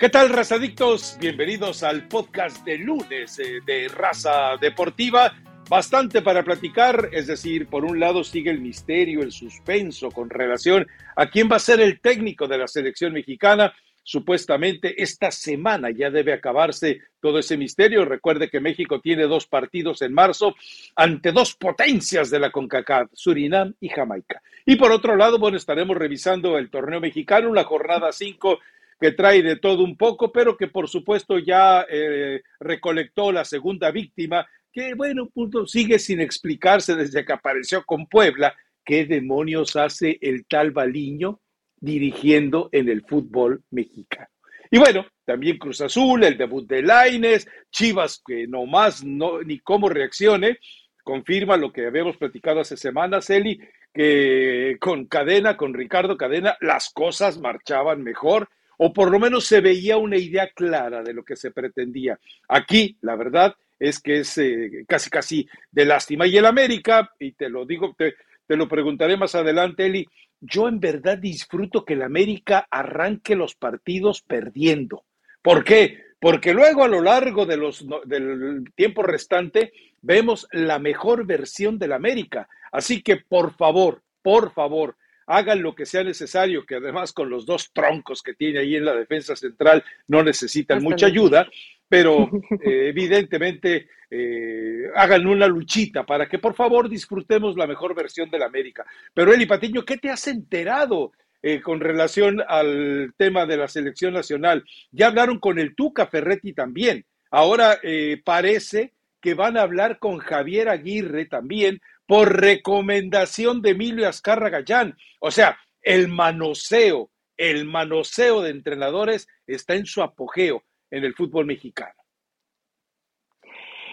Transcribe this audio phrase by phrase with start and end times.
[0.00, 1.18] ¿Qué tal, razadictos?
[1.20, 5.30] Bienvenidos al podcast de lunes eh, de Raza Deportiva.
[5.68, 10.86] Bastante para platicar, es decir, por un lado sigue el misterio, el suspenso con relación
[11.16, 13.74] a quién va a ser el técnico de la selección mexicana.
[14.02, 18.06] Supuestamente esta semana ya debe acabarse todo ese misterio.
[18.06, 20.54] Recuerde que México tiene dos partidos en marzo
[20.96, 24.40] ante dos potencias de la CONCACAF, Surinam y Jamaica.
[24.64, 28.60] Y por otro lado, bueno, estaremos revisando el torneo mexicano, la jornada 5
[29.00, 33.90] que trae de todo un poco, pero que por supuesto ya eh, recolectó la segunda
[33.90, 38.54] víctima, que bueno, punto, sigue sin explicarse desde que apareció con Puebla.
[38.84, 41.40] ¿Qué demonios hace el tal Baliño
[41.76, 44.28] dirigiendo en el fútbol mexicano?
[44.70, 49.88] Y bueno, también Cruz Azul, el debut de Laines, Chivas, que nomás no, ni cómo
[49.88, 50.58] reaccione,
[51.02, 53.60] confirma lo que habíamos platicado hace semanas, Eli,
[53.92, 58.48] que con Cadena, con Ricardo Cadena, las cosas marchaban mejor
[58.82, 62.18] o por lo menos se veía una idea clara de lo que se pretendía.
[62.48, 66.26] Aquí, la verdad es que es eh, casi, casi de lástima.
[66.26, 68.14] Y el América, y te lo digo, te,
[68.46, 70.08] te lo preguntaré más adelante, Eli,
[70.40, 75.04] yo en verdad disfruto que el América arranque los partidos perdiendo.
[75.42, 76.02] ¿Por qué?
[76.18, 81.92] Porque luego a lo largo de los, del tiempo restante vemos la mejor versión del
[81.92, 82.48] América.
[82.72, 84.96] Así que por favor, por favor,
[85.30, 88.84] hagan lo que sea necesario, que además con los dos troncos que tiene ahí en
[88.84, 91.48] la defensa central no necesitan mucha ayuda,
[91.88, 92.28] pero
[92.64, 98.40] eh, evidentemente eh, hagan una luchita para que por favor disfrutemos la mejor versión de
[98.40, 98.84] la América.
[99.14, 101.12] Pero Eli Patiño, ¿qué te has enterado?
[101.42, 104.62] Eh, con relación al tema de la selección nacional.
[104.90, 107.06] Ya hablaron con el Tuca Ferretti también.
[107.30, 107.80] Ahora
[108.24, 108.92] parece
[109.22, 114.98] que van a hablar con Javier Aguirre también por recomendación de Emilio Azcarra Gallán.
[115.20, 121.46] O sea, el manoseo, el manoseo de entrenadores está en su apogeo en el fútbol
[121.46, 121.94] mexicano.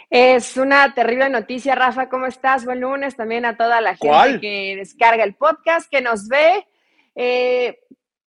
[0.09, 2.09] Es una terrible noticia, Rafa.
[2.09, 2.65] ¿Cómo estás?
[2.65, 6.65] Buen lunes también a toda la gente que descarga el podcast, que nos ve.
[7.13, 7.81] Eh,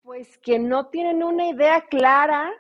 [0.03, 2.53] pues que no tienen una idea clara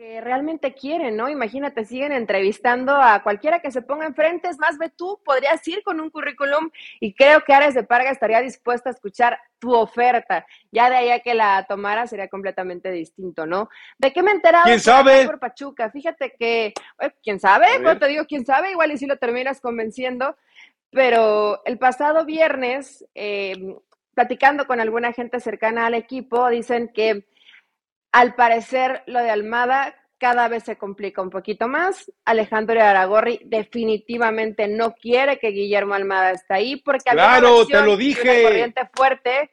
[0.00, 1.28] que realmente quieren, ¿no?
[1.28, 5.82] Imagínate, siguen entrevistando a cualquiera que se ponga enfrente, es más, ve tú, podrías ir
[5.82, 10.46] con un currículum y creo que Ares de Parga estaría dispuesta a escuchar tu oferta.
[10.72, 13.68] Ya de ahí a que la tomara sería completamente distinto, ¿no?
[13.98, 14.64] ¿De qué me he enterado?
[14.64, 15.26] ¿Quién sabe?
[15.26, 15.90] Por Pachuca.
[15.90, 16.72] Fíjate que,
[17.22, 17.66] ¿quién sabe?
[17.82, 18.70] Pues te digo, ¿quién sabe?
[18.70, 20.34] Igual y si lo terminas convenciendo.
[20.90, 23.76] Pero el pasado viernes, eh,
[24.14, 27.26] platicando con alguna gente cercana al equipo, dicen que
[28.12, 32.12] al parecer, lo de Almada cada vez se complica un poquito más.
[32.26, 38.40] Alejandro Aragorri definitivamente no quiere que Guillermo Almada esté ahí porque claro, te lo dije.
[38.40, 39.50] Una corriente fuerte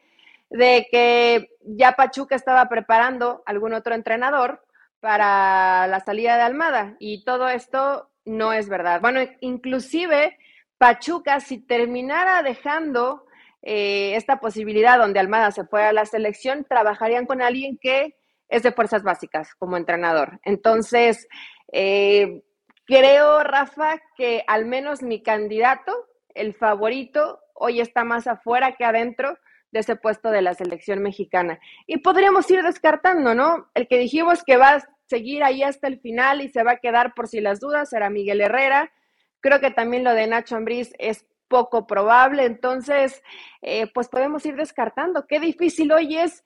[0.49, 4.61] de que ya Pachuca estaba preparando algún otro entrenador
[4.99, 8.99] para la salida de Almada y todo esto no es verdad.
[8.99, 10.37] Bueno, inclusive
[10.77, 13.25] Pachuca si terminara dejando
[13.61, 18.16] eh, esta posibilidad donde Almada se fuera a la selección, trabajarían con alguien que
[18.49, 20.39] es de fuerzas básicas como entrenador.
[20.43, 21.27] Entonces,
[21.71, 22.43] eh,
[22.85, 25.93] creo, Rafa, que al menos mi candidato,
[26.33, 29.37] el favorito, hoy está más afuera que adentro
[29.71, 31.59] de ese puesto de la selección mexicana.
[31.85, 33.69] Y podríamos ir descartando, ¿no?
[33.73, 36.77] El que dijimos que va a seguir ahí hasta el final y se va a
[36.77, 38.91] quedar por si las dudas será Miguel Herrera.
[39.41, 43.23] Creo que también lo de Nacho Ambriz es poco probable, entonces,
[43.61, 45.25] eh, pues podemos ir descartando.
[45.27, 46.43] Qué difícil hoy es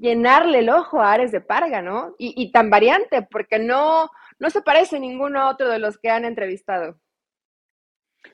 [0.00, 2.14] llenarle el ojo a Ares de Parga, ¿no?
[2.18, 6.24] Y, tan variante, porque no, no se parece a ninguno otro de los que han
[6.24, 6.98] entrevistado.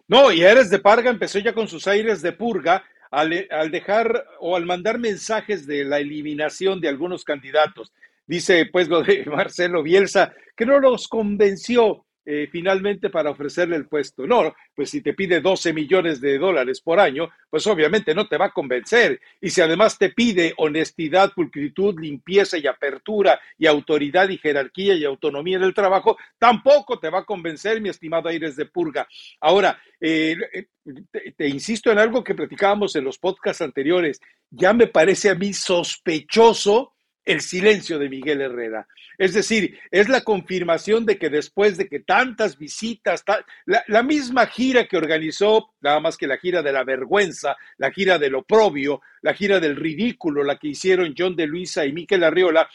[0.07, 4.25] No, y Ares de Parga empezó ya con sus aires de purga al, al, dejar
[4.39, 7.93] o al mandar mensajes de la eliminación de algunos candidatos.
[8.27, 13.89] Dice pues lo de Marcelo Bielsa, que no los convenció eh, finalmente para ofrecerle el
[13.89, 14.25] puesto.
[14.25, 18.37] No, pues si te pide 12 millones de dólares por año, pues obviamente no te
[18.37, 19.21] va a convencer.
[19.41, 25.05] Y si además te pide honestidad, pulcritud, limpieza y apertura y autoridad y jerarquía y
[25.05, 29.09] autonomía en el trabajo, tampoco te va a convencer, mi estimado Aires de Purga.
[29.41, 34.21] Ahora, eh, eh, te insisto en algo que platicábamos en los podcasts anteriores.
[34.51, 36.93] Ya me parece a mí sospechoso
[37.25, 38.87] el silencio de Miguel Herrera.
[39.19, 43.23] Es decir, es la confirmación de que después de que tantas visitas,
[43.67, 48.19] la, misma gira que organizó, nada más que la gira de la vergüenza, la gira
[48.19, 52.69] del oprobio, la gira del ridículo, la que hicieron John de Luisa y Miquel Arriola,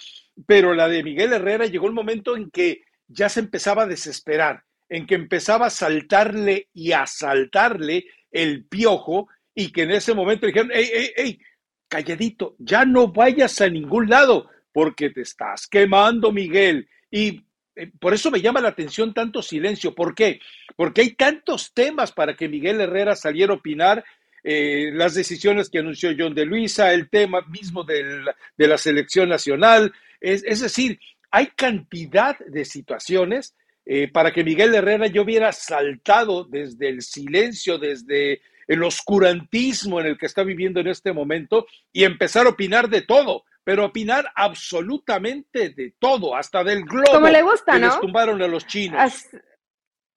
[0.46, 4.64] pero la de Miguel Herrera llegó el momento en que ya se empezaba a desesperar,
[4.90, 10.46] en que empezaba a saltarle y a saltarle el piojo y que en ese momento
[10.46, 11.40] dijeron, ¡ey, ey, ey!
[11.88, 16.90] Calladito, ya no vayas a ningún lado, porque te estás quemando, Miguel.
[17.10, 17.46] Y
[17.76, 19.94] eh, por eso me llama la atención tanto silencio.
[19.94, 20.40] ¿Por qué?
[20.76, 24.04] Porque hay tantos temas para que Miguel Herrera saliera a opinar.
[24.48, 28.24] Eh, las decisiones que anunció John de Luisa, el tema mismo de
[28.58, 29.92] la selección nacional.
[30.22, 31.00] Es, decir,
[31.32, 33.56] hay cantidad de situaciones
[33.86, 40.08] eh, para que Miguel Herrera yo hubiera saltado desde el silencio, desde el oscurantismo en
[40.08, 44.32] el que está viviendo en este momento y empezar a opinar de todo pero opinar
[44.36, 47.12] absolutamente de todo, hasta del globo.
[47.12, 49.28] Como le gusta, que Les tumbaron a los chinos.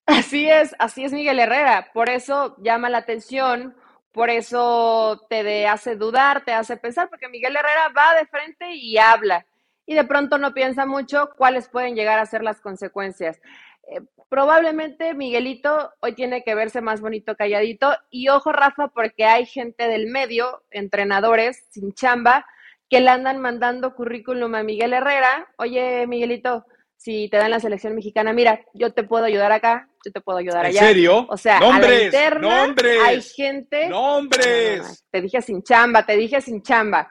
[0.06, 1.91] Así, es, así es Miguel Herrera.
[1.93, 3.75] Por eso llama la atención,
[4.12, 8.99] por eso te hace dudar, te hace pensar, porque Miguel Herrera va de frente y
[8.99, 9.47] habla.
[9.87, 13.41] Y de pronto no piensa mucho cuáles pueden llegar a ser las consecuencias.
[14.29, 17.97] Probablemente Miguelito hoy tiene que verse más bonito calladito.
[18.11, 22.45] Y ojo, Rafa, porque hay gente del medio, entrenadores sin chamba,
[22.91, 25.49] que le andan mandando currículum a Miguel Herrera.
[25.57, 26.67] Oye, Miguelito,
[26.99, 30.39] si te dan la selección mexicana, mira, yo te puedo ayudar acá, yo te puedo
[30.39, 30.81] ayudar allá.
[30.81, 31.27] ¿En serio?
[31.31, 33.89] O sea, nombres, a la nombres, hay gente.
[33.89, 35.07] Nombres.
[35.11, 37.11] te dije sin chamba, te dije sin chamba.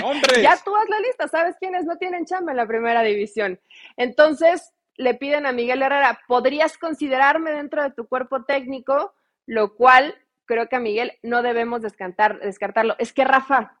[0.00, 0.42] Nombres.
[0.42, 3.60] ya tú haz la lista, ¿sabes quiénes no tienen chamba en la primera división?
[3.96, 9.14] Entonces, le piden a Miguel Herrera, ¿podrías considerarme dentro de tu cuerpo técnico?
[9.46, 10.14] Lo cual
[10.46, 12.94] creo que a Miguel no debemos descartar, descartarlo.
[12.98, 13.80] Es que Rafa,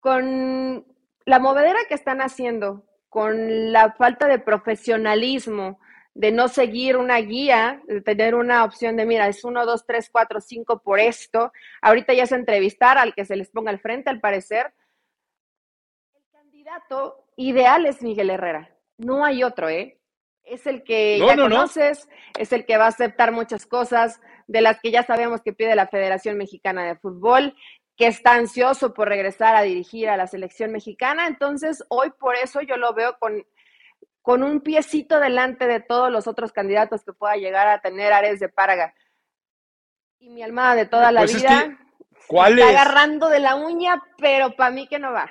[0.00, 0.86] con
[1.24, 5.78] la movedera que están haciendo, con la falta de profesionalismo,
[6.14, 10.10] de no seguir una guía, de tener una opción de, mira, es uno, dos, tres,
[10.10, 11.52] cuatro, cinco por esto.
[11.80, 14.74] Ahorita ya es entrevistar al que se les ponga al frente, al parecer.
[16.14, 18.70] El candidato ideal es Miguel Herrera.
[18.98, 19.98] No hay otro, ¿eh?
[20.44, 22.08] Es el que ya conoces,
[22.38, 25.74] es el que va a aceptar muchas cosas de las que ya sabemos que pide
[25.74, 27.54] la Federación Mexicana de Fútbol,
[27.96, 31.26] que está ansioso por regresar a dirigir a la selección mexicana.
[31.26, 33.44] Entonces, hoy por eso yo lo veo con,
[34.20, 38.40] con un piecito delante de todos los otros candidatos que pueda llegar a tener Ares
[38.40, 38.94] de Parga.
[40.18, 41.76] Y mi alma de toda la pues vida
[42.28, 45.28] está agarrando de la uña, pero para mí que no va.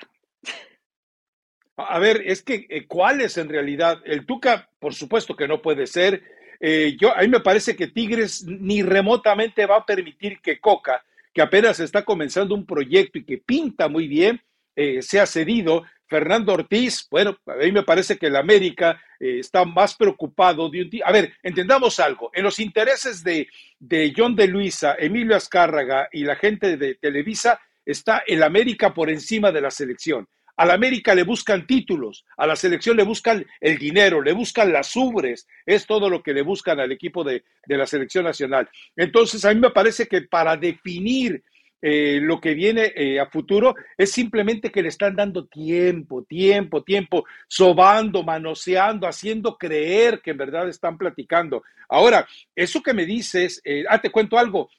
[1.88, 4.02] A ver, es que, eh, ¿cuál es en realidad?
[4.06, 6.24] El Tuca, por supuesto que no puede ser.
[6.60, 11.04] Eh, yo, a mí me parece que Tigres ni remotamente va a permitir que Coca
[11.34, 14.42] que apenas está comenzando un proyecto y que pinta muy bien,
[14.76, 15.86] eh, se ha cedido.
[16.06, 20.90] Fernando Ortiz, bueno, a mí me parece que el América está más preocupado de un...
[21.06, 22.32] A ver, entendamos algo.
[22.34, 23.48] En los intereses de,
[23.80, 29.10] de John de Luisa, Emilio Azcárraga y la gente de Televisa está el América por
[29.10, 30.28] encima de la selección.
[30.62, 34.72] A la América le buscan títulos, a la selección le buscan el dinero, le buscan
[34.72, 38.70] las ubres, es todo lo que le buscan al equipo de, la selección nacional.
[38.96, 41.42] Entonces, a mí me parece que para definir
[41.82, 46.84] eh, lo que viene eh, a futuro es simplemente que le están dando tiempo, tiempo,
[46.84, 51.64] tiempo, sobando, manoseando, haciendo creer que en verdad están platicando.
[51.90, 54.70] Ahora, eso que me dices, eh, ah, te cuento algo,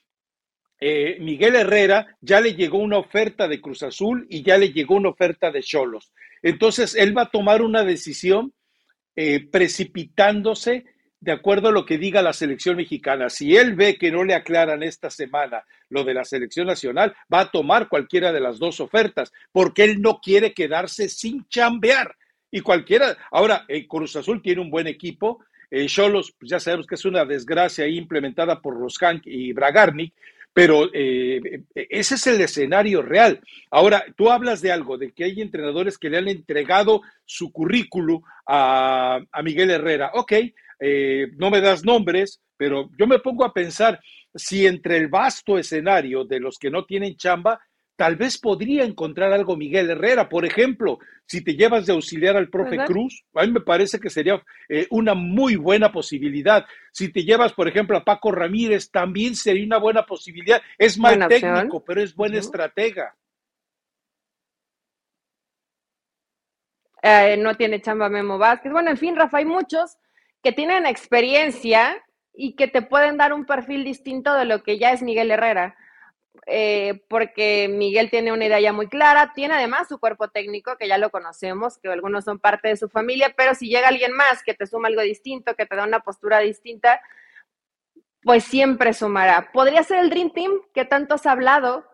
[0.85, 4.97] eh, Miguel Herrera ya le llegó una oferta de Cruz Azul y ya le llegó
[4.97, 6.13] una oferta de Cholos.
[6.43, 8.53] Entonces, él va a tomar una decisión
[9.15, 10.85] eh, precipitándose
[11.21, 13.31] de acuerdo a lo que diga la selección mexicana.
[13.31, 17.43] Si él ve que no le aclaran esta semana lo de la selección nacional, va
[17.43, 22.17] a tomar cualquiera de las dos ofertas, porque él no quiere quedarse sin chambear.
[22.51, 25.45] Y cualquiera, ahora, eh, Cruz Azul tiene un buen equipo,
[25.87, 30.13] Cholos, pues ya sabemos que es una desgracia implementada por los Hank y Bragarnik,
[30.53, 33.41] pero eh, ese es el escenario real.
[33.71, 38.23] Ahora, tú hablas de algo, de que hay entrenadores que le han entregado su currículum
[38.47, 40.11] a, Miguel Herrera.
[40.15, 40.33] Ok,
[40.81, 44.01] eh, no me das nombres, pero yo me pongo a pensar
[44.35, 47.61] si entre el vasto escenario de los que no tienen chamba,
[47.97, 50.29] tal vez podría encontrar algo Miguel Herrera.
[50.29, 54.11] Por ejemplo, si te llevas de auxiliar al profe Cruz, a mí me parece que
[54.11, 56.65] sería eh, una muy buena posibilidad.
[56.93, 60.61] Si te llevas, por ejemplo, a Paco Ramírez, también sería una buena posibilidad.
[60.79, 63.15] Es mal técnico, pero es buen estratega.
[67.03, 68.71] Eh, no tiene chamba Memo Vázquez.
[68.71, 69.99] Bueno, en fin, Rafa, hay muchos
[70.43, 72.03] que tienen experiencia
[72.35, 75.77] y que te pueden dar un perfil distinto de lo que ya es Miguel Herrera.
[76.47, 80.89] Eh, porque Miguel tiene una idea ya muy clara, tiene además su cuerpo técnico, que
[80.89, 84.43] ya lo conocemos, que algunos son parte de su familia, pero si llega alguien más
[84.43, 87.01] que te suma algo distinto, que te da una postura distinta,
[88.23, 89.51] pues siempre sumará.
[89.53, 91.87] Podría ser el Dream Team que tanto has hablado,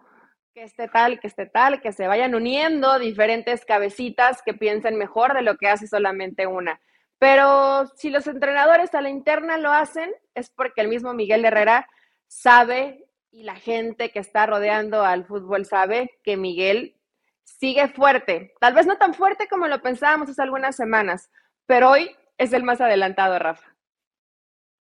[0.54, 5.34] que esté tal, que esté tal, que se vayan uniendo diferentes cabecitas que piensen mejor
[5.34, 6.80] de lo que hace solamente una.
[7.18, 11.88] Pero si los entrenadores a la interna lo hacen, es porque el mismo Miguel Herrera
[12.28, 16.96] sabe y la gente que está rodeando al fútbol sabe que Miguel
[17.44, 18.54] sigue fuerte.
[18.60, 21.30] Tal vez no tan fuerte como lo pensábamos hace algunas semanas,
[21.66, 23.76] pero hoy es el más adelantado, Rafa.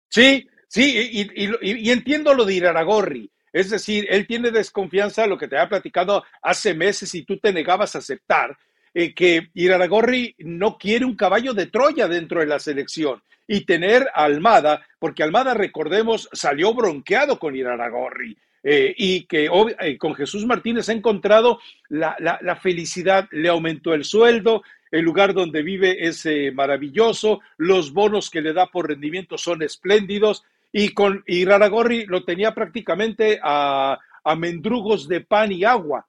[0.09, 3.31] Sí, sí, y, entiendo lo de Iraragorri.
[3.51, 7.39] Es decir, él tiene desconfianza de lo que te había platicado hace meses y tú
[7.39, 8.57] te negabas a aceptar
[8.97, 14.07] eh, que Iraragorri no quiere un caballo de Troya dentro de la selección y tener
[14.13, 18.37] a Almada, porque Almada, recordemos, salió bronqueado con Iraragorri.
[18.63, 19.49] Eh, y que
[19.79, 25.61] eh, con Jesús Martínez ha encontrado la, felicidad, le aumentó el sueldo, el lugar donde
[25.61, 31.23] vive es eh, maravilloso, los bonos que le da por rendimiento son espléndidos y con
[31.27, 33.99] Iraragorri lo tenía prácticamente a,
[34.37, 36.05] mendrugos de pan y agua,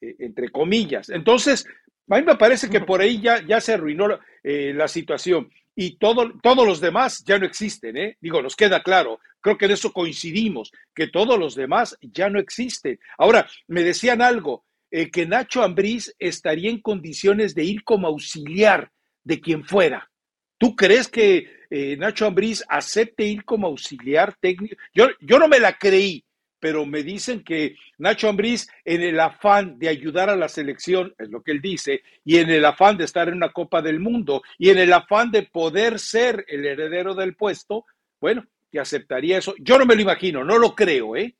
[0.00, 1.08] entre comillas.
[1.08, 1.64] Entonces,
[2.08, 4.08] a mí me parece que por ahí ya, ya se arruinó
[4.42, 8.16] la situación y todo, todos los demás ya no existen, ¿eh?
[8.20, 12.38] Digo, nos queda claro, creo que en eso coincidimos, que todos los demás ya no
[12.38, 12.98] existen.
[13.18, 18.92] Ahora, me decían algo, eh, que Nacho Ambriz estaría en condiciones de ir como auxiliar
[19.24, 20.10] de quien fuera.
[20.58, 24.76] ¿Tú crees que eh, Nacho Ambriz acepte ir como auxiliar técnico?
[24.94, 26.24] Yo, yo no me la creí,
[26.64, 31.28] pero me dicen que Nacho Ambriz, en el afán de ayudar a la selección, es
[31.28, 34.40] lo que él dice, y en el afán de estar en una Copa del Mundo,
[34.56, 37.84] y en el afán de poder ser el heredero del puesto,
[38.18, 39.54] bueno, que aceptaría eso.
[39.58, 41.36] Yo no me lo imagino, no lo creo, ¿eh?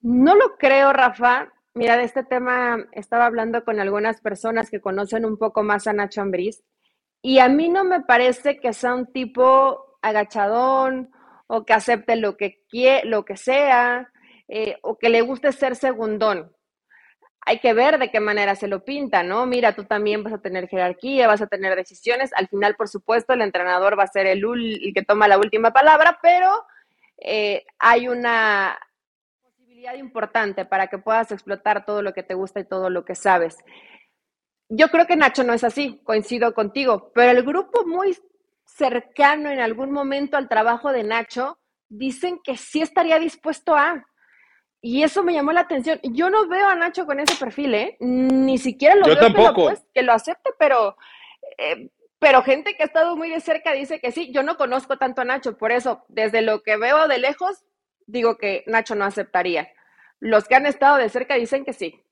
[0.00, 1.52] No lo creo, Rafa.
[1.74, 5.92] Mira, de este tema estaba hablando con algunas personas que conocen un poco más a
[5.92, 6.62] Nacho Ambriz
[7.20, 11.10] y a mí no me parece que sea un tipo agachadón
[11.52, 14.12] o que acepte lo que, quiere, lo que sea,
[14.46, 16.54] eh, o que le guste ser segundón.
[17.44, 19.46] Hay que ver de qué manera se lo pinta, ¿no?
[19.46, 22.30] Mira, tú también vas a tener jerarquía, vas a tener decisiones.
[22.34, 25.72] Al final, por supuesto, el entrenador va a ser el, el que toma la última
[25.72, 26.64] palabra, pero
[27.18, 28.78] eh, hay una
[29.42, 33.16] posibilidad importante para que puedas explotar todo lo que te gusta y todo lo que
[33.16, 33.56] sabes.
[34.68, 38.16] Yo creo que Nacho no es así, coincido contigo, pero el grupo muy
[38.76, 41.58] cercano en algún momento al trabajo de Nacho,
[41.88, 44.04] dicen que sí estaría dispuesto a.
[44.80, 46.00] Y eso me llamó la atención.
[46.02, 47.96] Yo no veo a Nacho con ese perfil, ¿eh?
[48.00, 49.68] Ni siquiera lo Yo veo tampoco.
[49.68, 50.96] Que, lo, que lo acepte, pero,
[51.58, 54.32] eh, pero gente que ha estado muy de cerca dice que sí.
[54.32, 57.64] Yo no conozco tanto a Nacho, por eso, desde lo que veo de lejos,
[58.06, 59.70] digo que Nacho no aceptaría.
[60.18, 62.02] Los que han estado de cerca dicen que sí.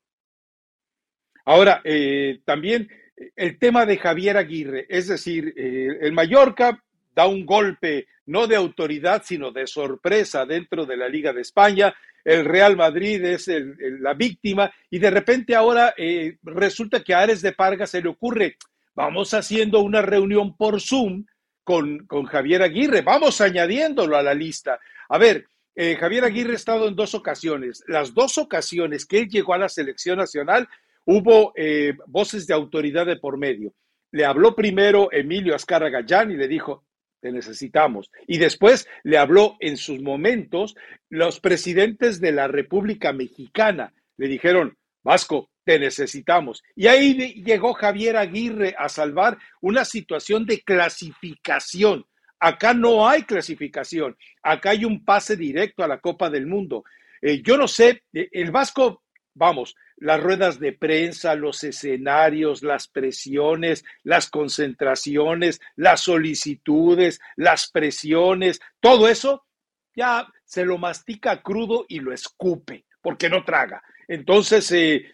[1.46, 2.90] Ahora, eh, también
[3.36, 6.82] el tema de Javier Aguirre, es decir, eh, el Mallorca
[7.14, 11.94] da un golpe no de autoridad, sino de sorpresa dentro de la Liga de España.
[12.24, 17.40] El Real Madrid es la víctima y de repente ahora eh, resulta que a Ares
[17.42, 18.56] de Parga se le ocurre,
[18.94, 21.24] vamos haciendo una reunión por Zoom
[21.64, 24.78] con, con Javier Aguirre, vamos añadiéndolo a la lista.
[25.08, 25.46] A ver,
[25.80, 27.84] eh, Javier Aguirre ha estado en dos ocasiones.
[27.86, 30.68] Las dos ocasiones que él llegó a la selección nacional,
[31.10, 33.72] hubo eh, voces de autoridad de por medio.
[34.12, 36.84] Le habló primero Emilio Azcarra Gallán y le dijo,
[37.22, 38.10] te necesitamos.
[38.26, 40.76] Y después le habló en sus momentos
[41.08, 43.94] los presidentes de la República Mexicana.
[44.18, 46.62] Le dijeron, Vasco, te necesitamos.
[46.76, 52.04] Y ahí llegó Javier Aguirre a salvar una situación de clasificación.
[52.38, 56.84] Acá no hay clasificación, acá hay un pase directo a la Copa del Mundo.
[57.22, 59.02] Eh, yo no sé, eh, el Vasco
[59.38, 68.60] vamos, las ruedas de prensa, los escenarios, las presiones, las concentraciones, las solicitudes, las presiones,
[68.80, 69.46] todo eso
[69.94, 73.82] ya se lo mastica crudo y lo escupe, porque no traga.
[74.06, 75.06] Entonces, eh,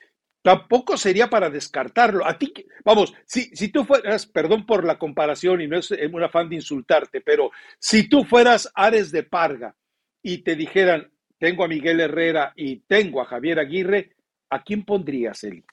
[0.43, 2.27] tampoco sería para descartarlo.
[2.27, 2.53] A ti,
[2.85, 6.57] vamos, si, si tú fueras, perdón por la comparación y no es un afán de
[6.57, 9.75] insultarte, pero si tú fueras Ares de Parga
[10.23, 14.13] y te dijeran, tengo a Miguel Herrera y tengo a Javier Aguirre,
[14.51, 15.65] ¿a quién pondrías, Eli?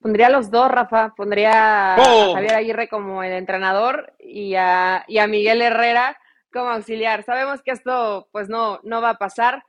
[0.00, 1.14] Pondría a los dos, Rafa.
[1.16, 2.34] Pondría a oh.
[2.34, 6.16] Javier Aguirre como el entrenador y a, y a, Miguel Herrera
[6.52, 7.24] como auxiliar.
[7.24, 9.64] Sabemos que esto pues no, no va a pasar.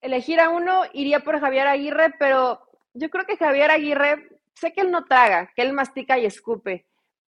[0.00, 2.60] Elegir a uno iría por Javier Aguirre, pero
[2.94, 6.86] yo creo que Javier Aguirre, sé que él no traga, que él mastica y escupe,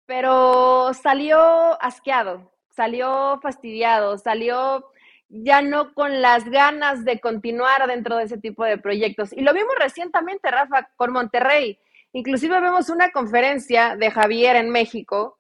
[0.05, 4.85] pero salió asqueado, salió fastidiado, salió
[5.29, 9.33] ya no con las ganas de continuar dentro de ese tipo de proyectos.
[9.33, 11.79] Y lo vimos recientemente, Rafa, con Monterrey.
[12.13, 15.39] Inclusive vemos una conferencia de Javier en México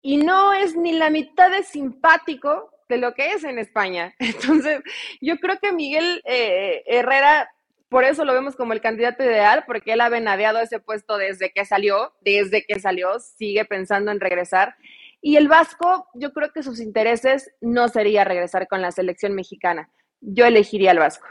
[0.00, 4.14] y no es ni la mitad de simpático de lo que es en España.
[4.18, 4.80] Entonces,
[5.20, 7.50] yo creo que Miguel eh, Herrera,
[7.88, 11.52] por eso lo vemos como el candidato ideal, porque él ha venadeado ese puesto desde
[11.52, 14.74] que salió, desde que salió, sigue pensando en regresar
[15.26, 19.88] Y el Vasco, yo creo que sus intereses no sería regresar con la selección mexicana.
[20.20, 21.26] Yo elegiría al Vasco.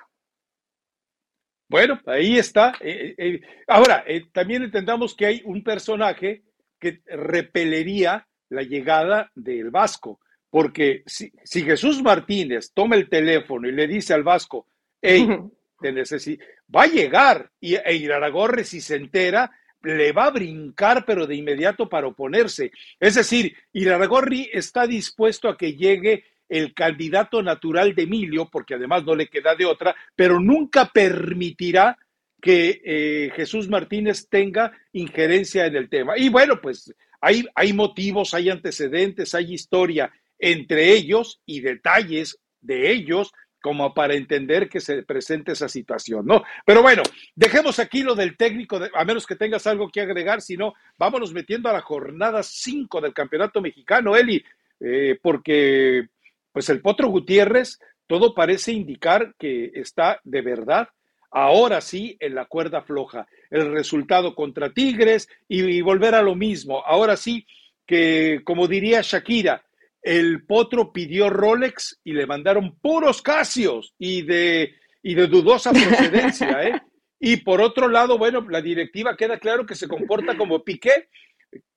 [1.70, 2.74] Bueno, ahí está.
[2.80, 6.42] Eh, eh, ahora, también entendamos que hay un personaje
[6.80, 10.20] que repelería la llegada del Vasco,
[10.50, 14.66] porque si, Jesús Martínez toma el teléfono y le dice al Vasco,
[15.04, 15.28] hey,
[15.80, 16.44] te necesito,
[16.76, 19.52] va a llegar y e Iraragorre si se entera,
[19.84, 22.72] le va a brincar, pero de inmediato para oponerse.
[23.00, 29.04] Es decir, Iraragorri está dispuesto a que llegue el candidato natural de Emilio, porque además
[29.04, 31.98] no le queda de otra, pero nunca permitirá
[32.42, 36.18] que eh, Jesús Martínez tenga injerencia en el tema.
[36.18, 42.92] Y bueno, pues hay, hay motivos, hay antecedentes, hay historia entre ellos y detalles de
[42.92, 43.32] ellos
[43.64, 46.44] como para entender que se presente esa situación, ¿no?
[46.66, 47.02] Pero bueno,
[47.34, 51.32] dejemos aquí lo del técnico, a menos que tengas algo que agregar, si no, vámonos
[51.32, 54.44] metiendo a la jornada 5 del Campeonato Mexicano, Eli,
[54.82, 56.10] eh, porque
[56.52, 60.90] pues el Potro Gutiérrez, todo parece indicar que está de verdad
[61.32, 63.28] ahora sí en la cuerda floja.
[63.50, 66.84] El resultado contra Tigres y volver a lo mismo.
[66.86, 67.48] Ahora sí
[67.86, 69.64] que, como diría Shakira,
[70.04, 76.64] el potro pidió Rolex y le mandaron puros Casios y de, y de dudosa procedencia,
[76.64, 76.82] ¿eh?
[77.20, 81.08] Y por otro lado, bueno, la directiva queda claro que se comporta como Piqué.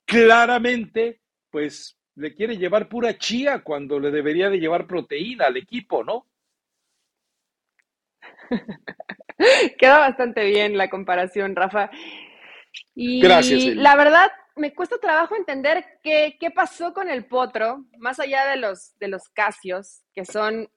[0.05, 6.03] Claramente, pues le quiere llevar pura chía cuando le debería de llevar proteína al equipo,
[6.03, 6.27] ¿no?
[9.77, 11.91] Queda bastante bien la comparación, Rafa.
[12.93, 13.75] Y Gracias.
[13.75, 18.57] La verdad, me cuesta trabajo entender qué, qué, pasó con el potro, más allá de
[18.57, 20.69] los, de los casios, que son,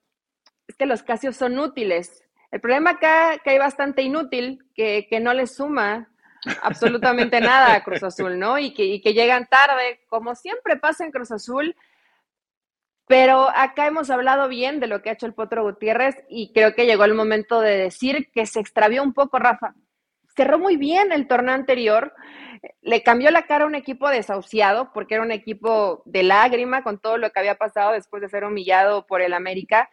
[0.67, 2.23] es que los casios son útiles.
[2.51, 6.09] El problema acá que hay bastante inútil, que, que no le suma
[6.61, 8.57] absolutamente nada a Cruz Azul, ¿no?
[8.57, 11.75] Y que, y que llegan tarde, como siempre pasa en Cruz Azul.
[13.07, 16.73] Pero acá hemos hablado bien de lo que ha hecho el Potro Gutiérrez y creo
[16.73, 19.75] que llegó el momento de decir que se extravió un poco, Rafa.
[20.35, 22.13] Cerró muy bien el torneo anterior,
[22.81, 26.99] le cambió la cara a un equipo desahuciado, porque era un equipo de lágrima con
[26.99, 29.89] todo lo que había pasado después de ser humillado por el América.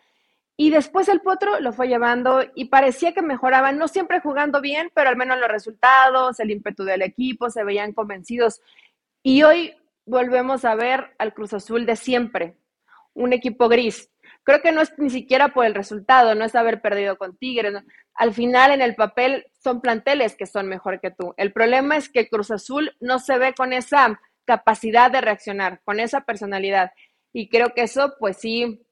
[0.56, 4.90] Y después el Potro lo fue llevando y parecía que mejoraba, no siempre jugando bien,
[4.92, 8.60] pero al menos los resultados, el ímpetu del equipo, se veían convencidos.
[9.22, 9.74] Y hoy
[10.04, 12.56] volvemos a ver al Cruz Azul de siempre,
[13.14, 14.10] un equipo gris.
[14.48, 17.84] Creo que no es ni siquiera por el resultado, no es haber perdido con Tigres.
[18.14, 21.34] Al final, en el papel, son planteles que son mejor que tú.
[21.36, 26.00] El problema es que Cruz Azul no se ve con esa capacidad de reaccionar, con
[26.00, 26.92] esa personalidad.
[27.30, 28.86] Y creo que eso, pues sí,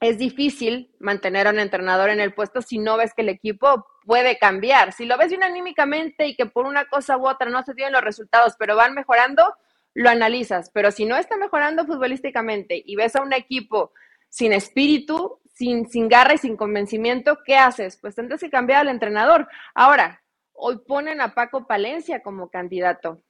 [0.00, 3.86] es difícil mantener a un entrenador en el puesto si no ves que el equipo
[4.04, 4.92] puede cambiar.
[4.92, 7.92] Si lo ves bien anímicamente y que por una cosa u otra no se tienen
[7.92, 9.54] los resultados, pero van mejorando,
[9.94, 10.72] lo analizas.
[10.74, 13.92] Pero si no está mejorando futbolísticamente y ves a un equipo
[14.28, 17.98] sin espíritu, sin, sin garra y sin convencimiento, ¿qué haces?
[18.00, 19.48] Pues tendrás que cambiar al entrenador.
[19.74, 23.22] Ahora, hoy ponen a Paco Palencia como candidato.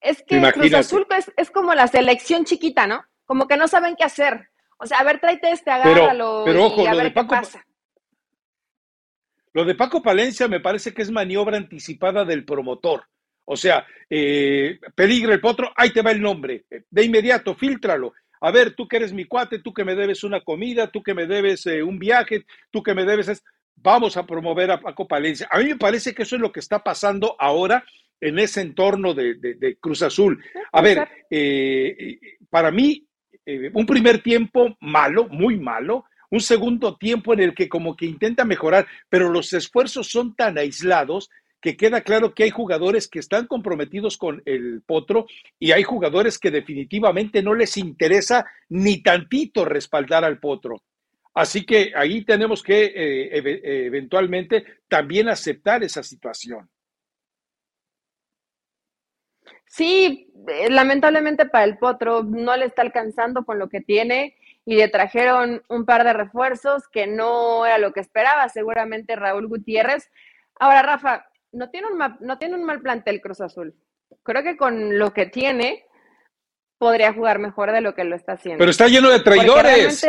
[0.00, 3.04] Es que Cruz Azul es, como la selección chiquita, ¿no?
[3.24, 4.50] Como que no saben qué hacer.
[4.76, 7.64] O sea, a ver, tráete este, agárralo pero, ojo, y a ver qué pasa.
[9.52, 13.04] Lo de Paco Palencia me parece que es maniobra anticipada del promotor.
[13.44, 16.64] O sea, eh, peligre el potro, ahí te va el nombre.
[16.90, 18.12] De inmediato, filtralo
[18.44, 21.14] a ver, tú que eres mi cuate, tú que me debes una comida, tú que
[21.14, 23.42] me debes eh, un viaje, tú que me debes,
[23.76, 25.48] vamos a promover a Paco Palencia.
[25.50, 27.86] A mí me parece que eso es lo que está pasando ahora
[28.20, 30.44] en ese entorno de, Cruz Azul.
[30.72, 32.18] A ver, eh,
[32.50, 33.06] para mí,
[33.46, 38.04] eh, un primer tiempo malo, muy malo, un segundo tiempo en el que como que
[38.04, 41.30] intenta mejorar, pero los esfuerzos son tan aislados
[41.64, 45.24] que queda claro que hay jugadores que están comprometidos con el potro
[45.58, 50.82] y hay jugadores que definitivamente no les interesa ni tantito respaldar al potro.
[51.32, 56.68] Así que ahí tenemos que eh, eventualmente también aceptar esa situación.
[59.64, 64.76] Sí, eh, lamentablemente para el potro no le está alcanzando con lo que tiene y
[64.76, 70.10] le trajeron un par de refuerzos que no era lo que esperaba seguramente Raúl Gutiérrez.
[70.60, 73.74] Ahora, Rafa, no tiene, un mal, no tiene un mal plantel Cruz Azul.
[74.22, 75.84] Creo que con lo que tiene
[76.78, 78.58] podría jugar mejor de lo que lo está haciendo.
[78.58, 80.04] Pero está lleno de traidores.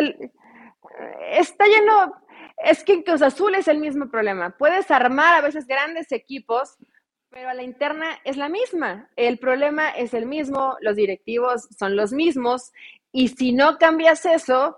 [1.31, 2.13] Está lleno,
[2.57, 4.51] es que Cruz Azul es el mismo problema.
[4.57, 6.77] Puedes armar a veces grandes equipos,
[7.29, 9.09] pero a la interna es la misma.
[9.15, 12.71] El problema es el mismo, los directivos son los mismos,
[13.11, 14.77] y si no cambias eso,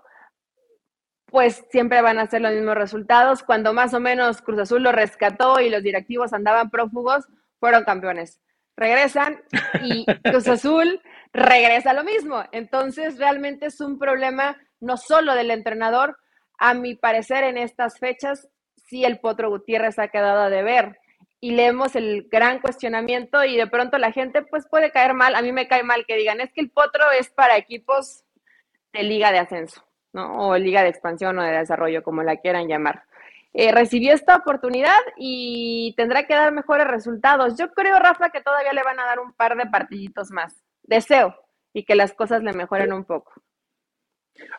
[1.30, 3.42] pues siempre van a ser los mismos resultados.
[3.42, 7.26] Cuando más o menos Cruz Azul lo rescató y los directivos andaban prófugos,
[7.60, 8.40] fueron campeones.
[8.76, 9.42] Regresan
[9.82, 11.00] y Cruz Azul
[11.32, 12.42] regresa lo mismo.
[12.52, 16.16] Entonces, realmente es un problema no solo del entrenador,
[16.58, 18.48] a mi parecer en estas fechas,
[18.86, 20.98] sí el Potro Gutiérrez ha quedado a deber
[21.40, 25.42] y leemos el gran cuestionamiento y de pronto la gente pues puede caer mal, a
[25.42, 28.24] mí me cae mal que digan, es que el Potro es para equipos
[28.92, 29.84] de liga de ascenso,
[30.18, 33.04] O liga de expansión o de desarrollo, como la quieran llamar.
[33.54, 37.56] Eh, recibió esta oportunidad y tendrá que dar mejores resultados.
[37.58, 40.54] Yo creo, Rafa, que todavía le van a dar un par de partiditos más.
[40.82, 41.34] Deseo
[41.72, 43.32] y que las cosas le mejoren un poco.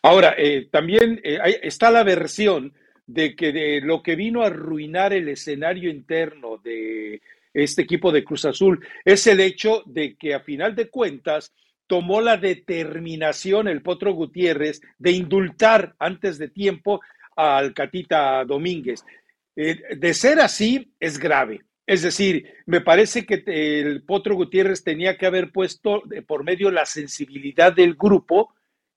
[0.01, 2.73] Ahora, eh, también eh, está la versión
[3.05, 7.21] de que de lo que vino a arruinar el escenario interno de
[7.53, 11.53] este equipo de Cruz Azul es el hecho de que a final de cuentas
[11.89, 17.02] tomó la determinación el Potro Gutiérrez de indultar antes de tiempo
[17.36, 19.04] al Catita Domínguez.
[19.56, 21.62] Eh, de ser así, es grave.
[21.88, 26.86] Es decir, me parece que el Potro Gutiérrez tenía que haber puesto por medio la
[26.86, 28.54] sensibilidad del grupo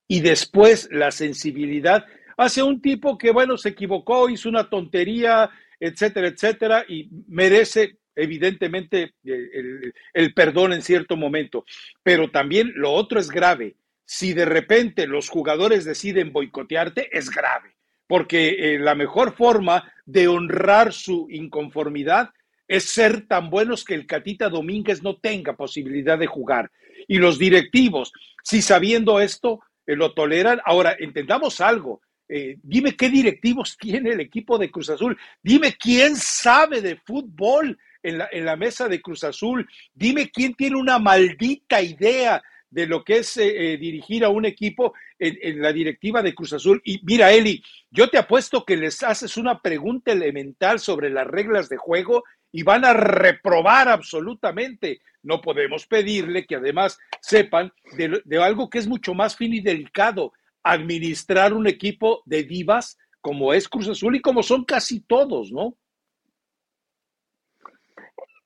[0.07, 2.05] y después la sensibilidad
[2.37, 5.49] hacia un tipo que, bueno, se equivocó, hizo una tontería,
[5.81, 11.65] etcétera, etcétera, y merece evidentemente el, el, perdón en cierto momento.
[12.03, 13.77] Pero también lo otro es grave.
[14.05, 20.29] Si de repente los jugadores deciden boicotearte, es grave, porque eh, la mejor forma de
[20.29, 22.31] honrar su inconformidad
[22.69, 26.71] es ser tan buenos que el Catita Domínguez no tenga posibilidad de jugar.
[27.09, 30.61] Y los directivos, si sabiendo esto, eh, lo toleran.
[30.65, 32.01] Ahora, entendamos algo.
[32.29, 35.19] Eh, dime qué directivos tiene el equipo de Cruz Azul.
[35.43, 39.69] Dime quién sabe de fútbol en la, en la mesa de Cruz Azul.
[39.95, 44.95] Dime quién tiene una maldita idea de lo que es eh, dirigir a un equipo
[45.19, 46.81] en, en, la directiva de Cruz Azul.
[46.85, 51.69] Y mira, Eli, yo te apuesto que les haces una pregunta elemental sobre las reglas
[51.69, 55.01] de juego y van a reprobar absolutamente.
[55.23, 60.33] No podemos pedirle que además sepan de, algo que es mucho más fino y delicado,
[60.63, 65.77] administrar un equipo de divas como es Cruz Azul y como son casi todos, ¿no?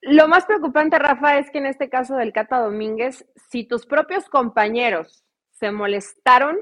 [0.08, 4.28] Lo más preocupante, Rafa, es que en este caso del Cata Domínguez, si tus propios
[4.28, 6.56] compañeros se molestaron,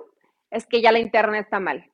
[0.51, 1.85] es que ya la interna está mal.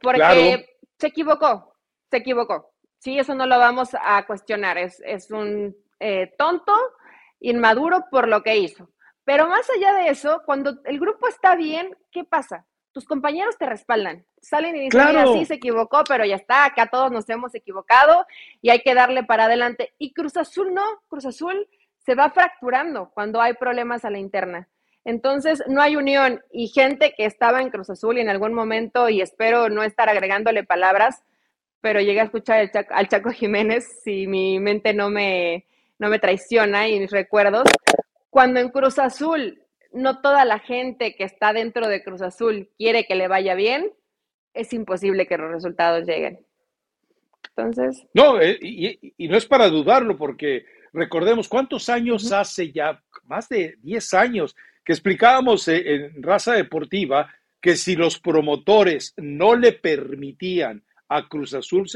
[0.00, 1.74] Porque se equivocó,
[2.08, 2.72] se equivocó.
[3.00, 4.78] Sí, eso no lo vamos a cuestionar.
[4.78, 6.72] Es, es un eh, tonto,
[7.40, 8.90] inmaduro por lo que hizo.
[9.24, 12.64] Pero más allá de eso, cuando el grupo está bien, ¿qué pasa?
[12.92, 14.24] Tus compañeros te respaldan.
[14.40, 18.26] Salen y dicen, mira, sí se equivocó, pero ya está, acá todos nos hemos equivocado
[18.60, 19.94] y hay que darle para adelante.
[19.98, 24.68] Y Cruz Azul no, Cruz Azul se va fracturando cuando hay problemas a la interna.
[25.04, 29.08] Entonces, no hay unión y gente que estaba en Cruz Azul y en algún momento,
[29.08, 31.22] y espero no estar agregándole palabras,
[31.80, 35.66] pero llegué a escuchar al Chaco Jiménez, si mi mente no me,
[35.98, 37.64] no me traiciona y mis recuerdos,
[38.28, 43.06] cuando en Cruz Azul no toda la gente que está dentro de Cruz Azul quiere
[43.06, 43.92] que le vaya bien,
[44.54, 46.44] es imposible que los resultados lleguen.
[47.56, 48.06] Entonces.
[48.14, 53.76] No, eh, y, no es para dudarlo, porque recordemos cuántos años hace ya, más de
[53.82, 60.82] 10 años, que explicábamos eh, en Raza Deportiva que si los promotores no le permitían
[61.08, 61.86] a Cruz Azul,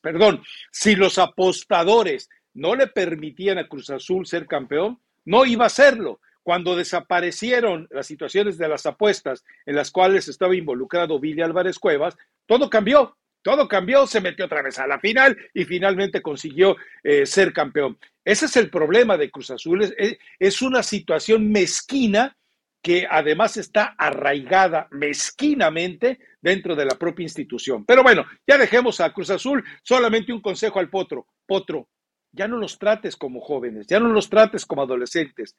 [0.00, 5.70] perdón, si los apostadores no le permitían a Cruz Azul ser campeón, no iba a
[5.70, 6.20] serlo.
[6.42, 12.16] Cuando desaparecieron las situaciones de las apuestas en las cuales estaba involucrado Billy Álvarez Cuevas,
[12.46, 17.26] todo cambió, todo cambió, se metió otra vez a la final y finalmente consiguió eh,
[17.26, 17.98] ser campeón.
[18.24, 22.36] Ese es el problema de Cruz Azul, es, es una situación mezquina
[22.82, 27.84] que además está arraigada mezquinamente dentro de la propia institución.
[27.84, 31.26] Pero bueno, ya dejemos a Cruz Azul, solamente un consejo al Potro.
[31.46, 31.88] Potro,
[32.32, 35.56] ya no los trates como jóvenes, ya no los trates como adolescentes,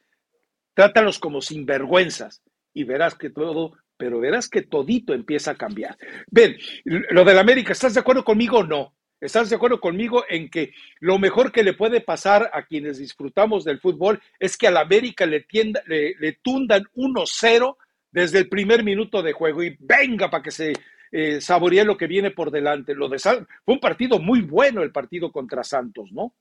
[0.74, 2.42] trátalos como sinvergüenzas
[2.74, 5.98] y verás que todo, pero verás que todito empieza a cambiar.
[6.30, 8.96] Ven, lo del América, ¿estás de acuerdo conmigo o no?
[9.24, 13.64] ¿Estás de acuerdo conmigo en que lo mejor que le puede pasar a quienes disfrutamos
[13.64, 17.78] del fútbol es que al América le, tienda, le, tundan 1-0
[18.12, 20.74] desde el primer minuto de juego y venga para que se
[21.14, 22.94] eh, saboree lo que viene por delante?
[22.94, 26.36] Lo de fue un partido muy bueno el partido contra Santos, ¿no?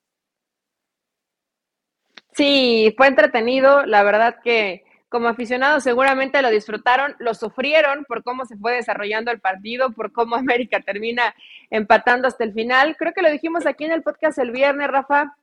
[2.32, 3.84] Sí, fue entretenido.
[3.86, 9.30] La verdad que como aficionados seguramente lo disfrutaron, lo sufrieron por cómo se fue desarrollando
[9.30, 11.34] el partido, por cómo América termina
[11.70, 12.96] empatando hasta el final.
[12.96, 15.36] Creo que lo dijimos aquí en el podcast el viernes, Rafa,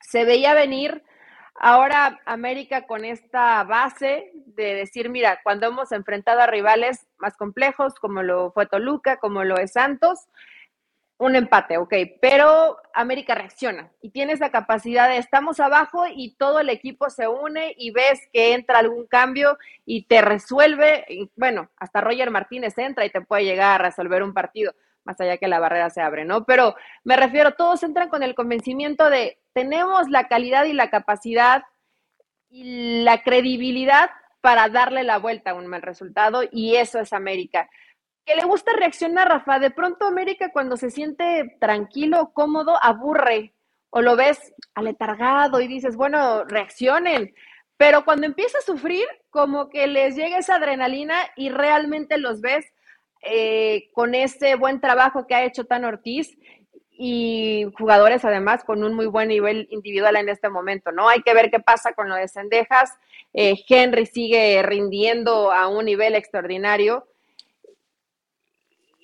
[0.00, 1.02] se veía venir.
[1.56, 7.94] Ahora América con esta base de decir, mira, cuando hemos enfrentado a rivales más complejos,
[7.96, 10.28] como lo fue Toluca, como lo es Santos,
[11.22, 16.58] un empate, ok, pero América reacciona y tiene esa capacidad de estamos abajo y todo
[16.58, 19.56] el equipo se une y ves que entra algún cambio
[19.86, 21.04] y te resuelve,
[21.36, 25.36] bueno, hasta Roger Martínez entra y te puede llegar a resolver un partido, más allá
[25.36, 26.44] que la barrera se abre, ¿no?
[26.44, 31.62] Pero me refiero, todos entran con el convencimiento de tenemos la calidad y la capacidad
[32.50, 37.70] y la credibilidad para darle la vuelta a un mal resultado y eso es América
[38.24, 39.58] que le gusta reaccionar, Rafa.
[39.58, 43.54] De pronto América cuando se siente tranquilo, cómodo, aburre
[43.90, 47.34] o lo ves aletargado y dices, bueno, reaccionen.
[47.76, 52.64] Pero cuando empieza a sufrir, como que les llega esa adrenalina y realmente los ves
[53.22, 56.38] eh, con ese buen trabajo que ha hecho Tan Ortiz
[56.90, 61.08] y jugadores además con un muy buen nivel individual en este momento, ¿no?
[61.08, 62.96] Hay que ver qué pasa con lo de Cendejas.
[63.32, 67.06] Eh, Henry sigue rindiendo a un nivel extraordinario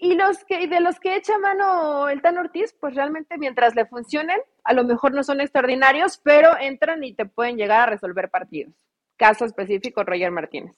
[0.01, 3.87] y los que de los que echa mano el Tan Ortiz, pues realmente mientras le
[3.87, 8.31] funcionen, a lo mejor no son extraordinarios, pero entran y te pueden llegar a resolver
[8.31, 8.75] partidos.
[9.17, 10.77] Caso específico, Roger Martínez.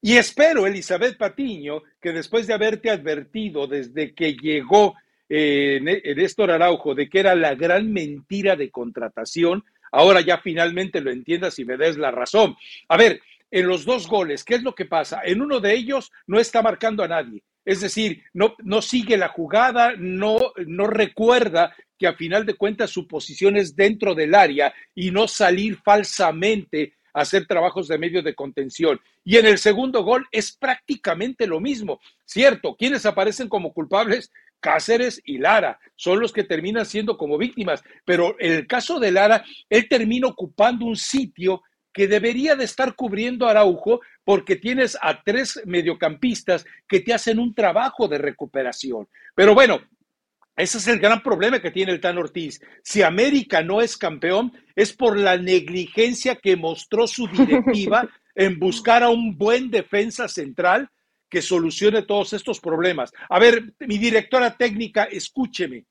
[0.00, 4.94] Y espero, Elizabeth Patiño, que después de haberte advertido desde que llegó
[5.28, 11.10] eh, Néstor Araujo de que era la gran mentira de contratación, ahora ya finalmente lo
[11.10, 12.54] entiendas y me des la razón.
[12.88, 15.22] A ver, en los dos goles, ¿qué es lo que pasa?
[15.24, 17.42] En uno de ellos no está marcando a nadie.
[17.68, 22.88] Es decir, no, no sigue la jugada, no, no recuerda que a final de cuentas
[22.88, 28.22] su posición es dentro del área y no salir falsamente a hacer trabajos de medio
[28.22, 28.98] de contención.
[29.22, 32.00] Y en el segundo gol es prácticamente lo mismo.
[32.24, 34.32] Cierto, ¿quiénes aparecen como culpables?
[34.60, 39.12] Cáceres y Lara son los que terminan siendo como víctimas, pero en el caso de
[39.12, 41.62] Lara, él termina ocupando un sitio
[41.98, 47.56] que debería de estar cubriendo Araujo porque tienes a tres mediocampistas que te hacen un
[47.56, 49.08] trabajo de recuperación.
[49.34, 49.80] Pero bueno,
[50.56, 52.60] ese es el gran problema que tiene el Tan Ortiz.
[52.84, 59.02] Si América no es campeón, es por la negligencia que mostró su directiva en buscar
[59.02, 60.88] a un buen defensa central
[61.28, 63.10] que solucione todos estos problemas.
[63.28, 65.84] A ver, mi directora técnica, escúcheme.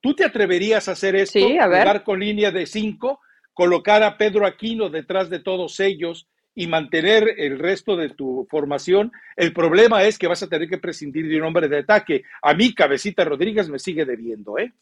[0.00, 1.38] ¿Tú te atreverías a hacer esto?
[1.38, 2.02] Sí, a ver.
[2.02, 3.20] con línea de cinco
[3.58, 9.10] colocar a Pedro Aquino detrás de todos ellos y mantener el resto de tu formación,
[9.34, 12.22] el problema es que vas a tener que prescindir de un hombre de ataque.
[12.40, 14.72] A mí, Cabecita Rodríguez, me sigue debiendo, ¿eh?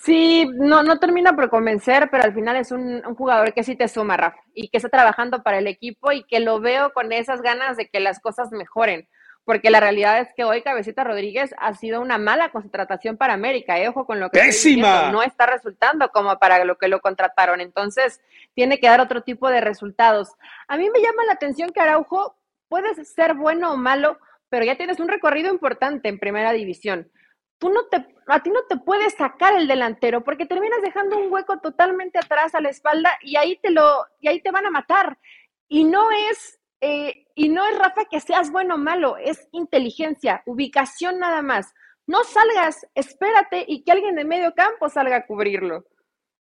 [0.00, 3.86] Sí, no, no termina por convencer, pero al final es un, jugador que sí te
[3.86, 7.40] suma, Rafa, y que está trabajando para el equipo y que lo veo con esas
[7.40, 9.06] ganas de que las cosas mejoren
[9.48, 13.80] porque la realidad es que hoy Cabecita Rodríguez ha sido una mala contratación para América,
[13.80, 13.88] ¿eh?
[13.88, 14.42] ojo con lo que
[15.10, 18.20] no está resultando como para lo que lo contrataron, entonces
[18.52, 20.34] tiene que dar otro tipo de resultados.
[20.66, 22.36] A mí me llama la atención que Araujo
[22.68, 24.18] puede ser bueno o malo,
[24.50, 27.10] pero ya tienes un recorrido importante en primera división.
[27.56, 31.32] Tú no te, a ti no te puedes sacar el delantero porque terminas dejando un
[31.32, 34.70] hueco totalmente atrás a la espalda y ahí te lo, y ahí te van a
[34.70, 35.16] matar.
[35.68, 40.42] Y no es eh, y no es, Rafa, que seas bueno o malo, es inteligencia,
[40.46, 41.72] ubicación nada más.
[42.06, 45.84] No salgas, espérate y que alguien de medio campo salga a cubrirlo.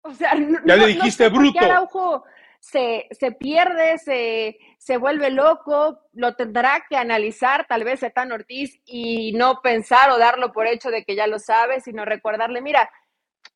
[0.03, 0.33] O sea,
[0.65, 1.61] ya le dijiste bruto.
[1.61, 2.25] Araujo
[2.61, 8.81] se, se pierde, se, se vuelve loco, lo tendrá que analizar tal vez Etán Ortiz
[8.87, 12.91] y no pensar o darlo por hecho de que ya lo sabe, sino recordarle, mira,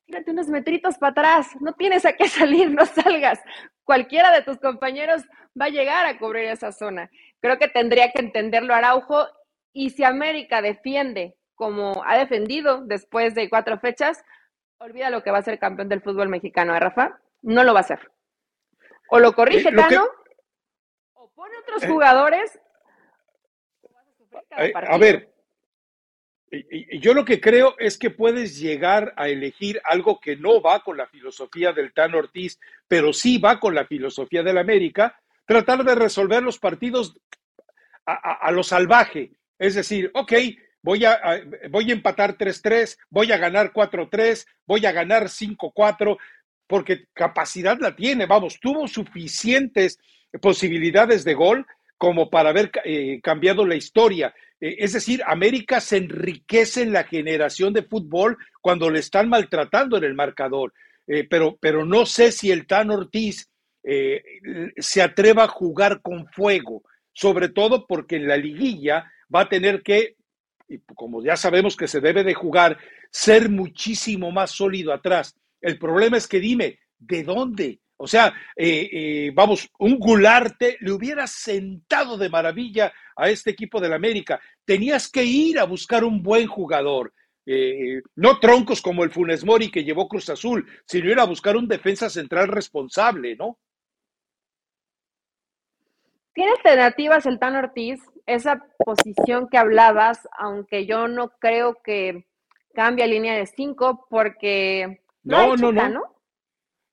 [0.06, 3.38] tírate unos metritos para atrás, no tienes a qué salir, no salgas.
[3.84, 5.22] Cualquiera de tus compañeros
[5.60, 7.10] va a llegar a cubrir esa zona.
[7.40, 9.26] Creo que tendría que entenderlo Araujo
[9.72, 14.24] y si América defiende como ha defendido después de cuatro fechas,
[14.78, 17.20] olvida lo que va a ser campeón del fútbol mexicano, ¿eh, Rafa?
[17.42, 18.10] No lo va a hacer.
[19.08, 20.08] O lo corrige eh, Tano,
[21.12, 22.58] o pone otros eh, jugadores.
[24.50, 25.33] a, a ver,
[27.00, 30.96] yo lo que creo es que puedes llegar a elegir algo que no va con
[30.96, 35.94] la filosofía del Tan Ortiz, pero sí va con la filosofía del América, tratar de
[35.94, 37.16] resolver los partidos
[38.06, 39.32] a, lo salvaje.
[39.58, 40.32] Es decir, ok,
[40.82, 46.18] voy a, voy a empatar 3-3, voy a ganar 4-3, voy a ganar 5-4,
[46.66, 49.98] porque capacidad la tiene, vamos, tuvo suficientes
[50.40, 54.34] posibilidades de gol como para haber eh, cambiado la historia.
[54.60, 59.96] Eh, es decir, América se enriquece en la generación de fútbol cuando le están maltratando
[59.96, 60.72] en el marcador.
[61.06, 63.50] Eh, pero, pero no sé si el Tan Ortiz
[64.78, 69.82] se atreva a jugar con fuego, sobre todo porque en la liguilla va a tener
[69.82, 70.16] que,
[70.68, 72.78] y como ya sabemos que se debe de jugar,
[73.10, 75.36] ser muchísimo más sólido atrás.
[75.60, 77.80] El problema es que dime, ¿de dónde?
[77.96, 83.80] O sea, eh, eh, vamos, un gularte le hubiera sentado de maravilla a este equipo
[83.80, 84.40] del América.
[84.64, 87.12] Tenías que ir a buscar un buen jugador.
[87.46, 91.56] Eh, no troncos como el Funes Mori que llevó Cruz Azul, sino ir a buscar
[91.56, 93.58] un defensa central responsable, ¿no?
[96.32, 102.26] Tiene alternativas el Tan Ortiz, esa posición que hablabas, aunque yo no creo que
[102.74, 106.02] cambie a línea de cinco, porque no, no, no, no.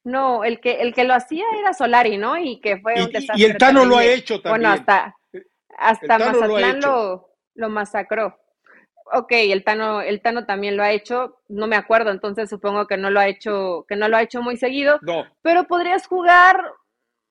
[0.03, 2.37] No, el que, el que lo hacía era Solari, ¿no?
[2.37, 3.35] Y que fue un desastre.
[3.37, 4.61] Y el Tano lo ha hecho también.
[4.61, 5.15] Bueno, hasta,
[5.77, 8.37] hasta Mazatlán lo, lo, masacró.
[9.13, 12.97] Ok, el Tano, el Tano también lo ha hecho, no me acuerdo, entonces supongo que
[12.97, 14.99] no lo ha hecho, que no lo ha hecho muy seguido.
[15.01, 15.25] No.
[15.41, 16.63] Pero podrías jugar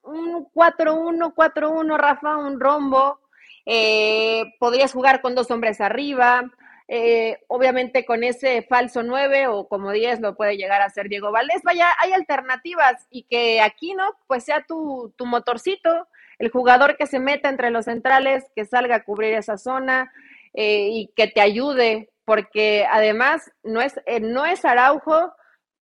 [0.03, 3.21] un 4-1, 4-1, Rafa, un rombo.
[3.67, 6.51] Eh, podrías jugar con dos hombres arriba.
[6.93, 11.31] Eh, obviamente con ese falso 9 o como 10 lo puede llegar a ser Diego
[11.31, 11.63] Valdés.
[11.63, 14.17] Vaya, hay alternativas y que aquí, ¿no?
[14.27, 16.09] Pues sea tu, tu motorcito,
[16.41, 20.11] el jugador que se meta entre los centrales, que salga a cubrir esa zona
[20.55, 25.33] eh, y que te ayude, porque además no es, eh, no es Araujo,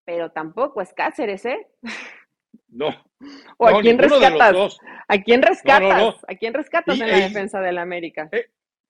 [0.05, 1.69] pero tampoco es Cáceres, ¿eh?
[2.69, 2.89] No.
[3.57, 4.79] ¿O a quién rescatas?
[5.07, 6.17] ¿A quién rescatas?
[6.27, 8.29] ¿A quién rescatas en la defensa del América?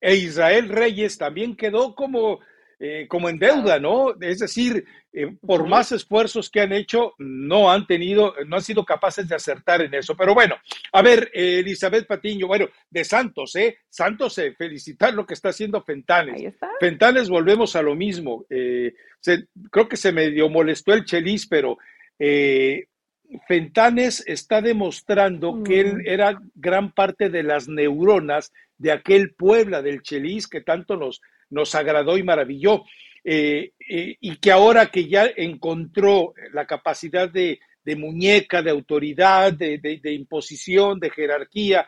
[0.00, 2.40] E Israel Reyes también quedó como,
[2.80, 4.14] eh, como en deuda, ¿no?
[4.20, 8.84] Es decir, eh, por más esfuerzos que han hecho, no han tenido, no han sido
[8.84, 10.16] capaces de acertar en eso.
[10.16, 10.54] Pero bueno,
[10.92, 13.78] a ver, eh, Elizabeth Patiño, bueno, de Santos, ¿eh?
[13.88, 16.36] Santos, felicitar lo que está haciendo Fentanes.
[16.36, 16.70] Ahí está.
[16.78, 18.46] Fentanes, volvemos a lo mismo.
[18.48, 21.78] creo que se medio molestó el Chelis, pero
[23.48, 30.02] Fentanes está demostrando que él era gran parte de las neuronas de aquel Puebla del
[30.02, 32.84] Chelis que tanto nos, nos agradó y maravilló,
[33.24, 37.60] eh, eh, y que ahora que ya encontró la capacidad de,
[37.96, 41.86] muñeca, de autoridad, de, imposición, de jerarquía,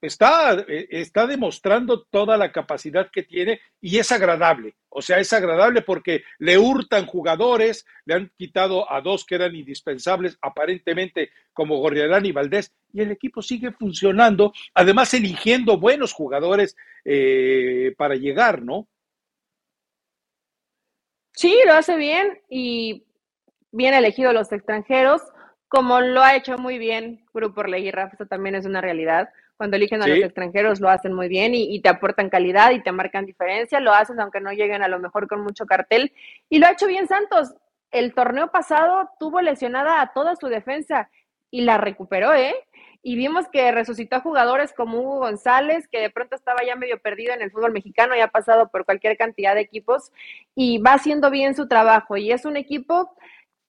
[0.00, 4.74] está, está demostrando toda la capacidad que tiene y es agradable.
[4.88, 9.54] O sea, es agradable porque le hurtan jugadores, le han quitado a dos que eran
[9.54, 16.76] indispensables, aparentemente como Gorriarán y Valdés, y el equipo sigue funcionando, además eligiendo buenos jugadores
[17.04, 18.88] eh, para llegar, ¿no?
[21.32, 23.04] Sí, lo hace bien y
[23.70, 25.22] bien elegido los extranjeros,
[25.70, 29.30] como lo ha hecho muy bien Grupo Rafa, eso también es una realidad.
[29.56, 32.82] Cuando eligen a los extranjeros lo hacen muy bien y, y, te aportan calidad y
[32.82, 36.12] te marcan diferencia, lo haces aunque no lleguen a lo mejor con mucho cartel.
[36.48, 37.54] Y lo ha hecho bien Santos.
[37.92, 41.08] El torneo pasado tuvo lesionada a toda su defensa
[41.52, 42.54] y la recuperó, ¿eh?
[43.02, 47.00] Y vimos que resucitó a jugadores como Hugo González, que de pronto estaba ya medio
[47.00, 50.10] perdido en el fútbol mexicano y ha pasado por cualquier cantidad de equipos
[50.56, 52.16] y va haciendo bien su trabajo.
[52.16, 53.14] Y es un equipo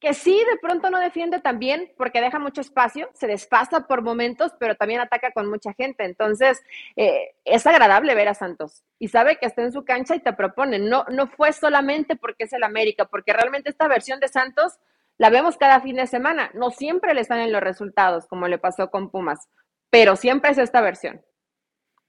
[0.02, 4.02] que sí de pronto no defiende tan bien porque deja mucho espacio, se desfasa por
[4.02, 6.04] momentos, pero también ataca con mucha gente.
[6.04, 6.60] Entonces,
[6.96, 10.34] eh, es agradable ver a Santos y sabe que está en su cancha y te
[10.34, 10.80] propone.
[10.80, 14.80] No, no fue solamente porque es el América, porque realmente esta versión de Santos
[15.20, 16.50] la vemos cada fin de semana.
[16.56, 19.50] No siempre le salen los resultados, como le pasó con Pumas,
[19.92, 21.22] pero siempre es esta versión.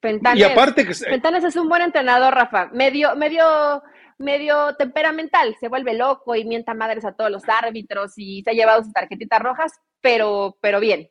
[0.00, 0.94] Fentanes, y aparte que...
[0.94, 2.70] Fentanes es un buen entrenador, Rafa.
[2.72, 3.83] Medio, medio
[4.18, 8.55] medio temperamental, se vuelve loco y mienta madres a todos los árbitros y se ha
[8.55, 11.09] llevado sus tarjetitas rojas, pero, pero bien.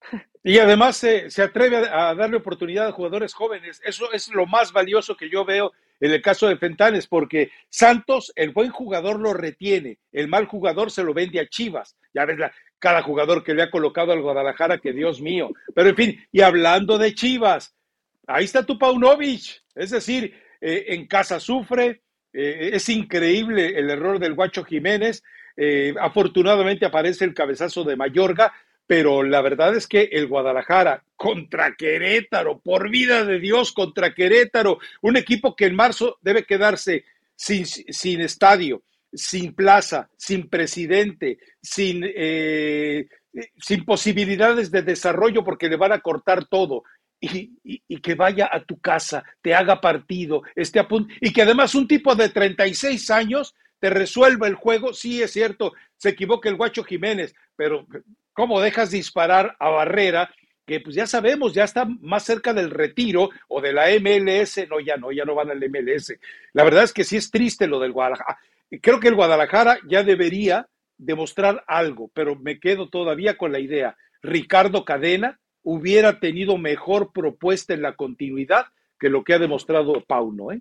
[0.46, 3.80] Y además se, atreve a, darle oportunidad a jugadores jóvenes.
[3.82, 8.30] Eso es lo más valioso que yo veo en el caso de Fentanes, porque Santos,
[8.36, 11.96] el buen jugador lo retiene, el mal jugador se lo vende a Chivas.
[12.12, 12.36] Ya ves
[12.78, 15.48] cada jugador que le ha colocado al Guadalajara, que Dios mío.
[15.74, 17.74] Pero en fin, y hablando de Chivas,
[18.26, 19.62] ahí está tu Paunovic.
[19.74, 22.02] Es decir, eh, en casa sufre,
[22.34, 25.22] eh, es increíble el error del Guacho Jiménez.
[25.56, 28.52] Eh, afortunadamente aparece el cabezazo de Mayorga,
[28.86, 34.78] pero la verdad es que el Guadalajara contra Querétaro, por vida de Dios, contra Querétaro,
[35.02, 37.04] un equipo que en marzo debe quedarse
[37.36, 43.06] sin, sin estadio, sin plaza, sin presidente, sin, eh,
[43.58, 46.82] sin posibilidades de desarrollo porque le van a cortar todo
[47.24, 50.88] y, que vaya a tu casa, te haga partido, esté a
[51.20, 54.92] y que además un tipo de 36 años te resuelva el juego.
[54.92, 57.86] Sí, es cierto, se equivoca el Guacho Jiménez, pero
[58.32, 60.30] ¿cómo dejas disparar a Barrera?
[60.66, 64.66] Que pues ya sabemos, ya está más cerca del retiro o de la MLS.
[64.68, 66.14] No, ya no, ya no van al MLS.
[66.54, 68.38] La verdad es que sí es triste lo del Guadalajara.
[68.80, 73.96] Creo que el Guadalajara ya debería demostrar algo, pero me quedo todavía con la idea.
[74.22, 78.66] Ricardo Cadena hubiera tenido mejor propuesta en la continuidad
[79.00, 80.60] que lo que ha demostrado Pauno, ¿eh?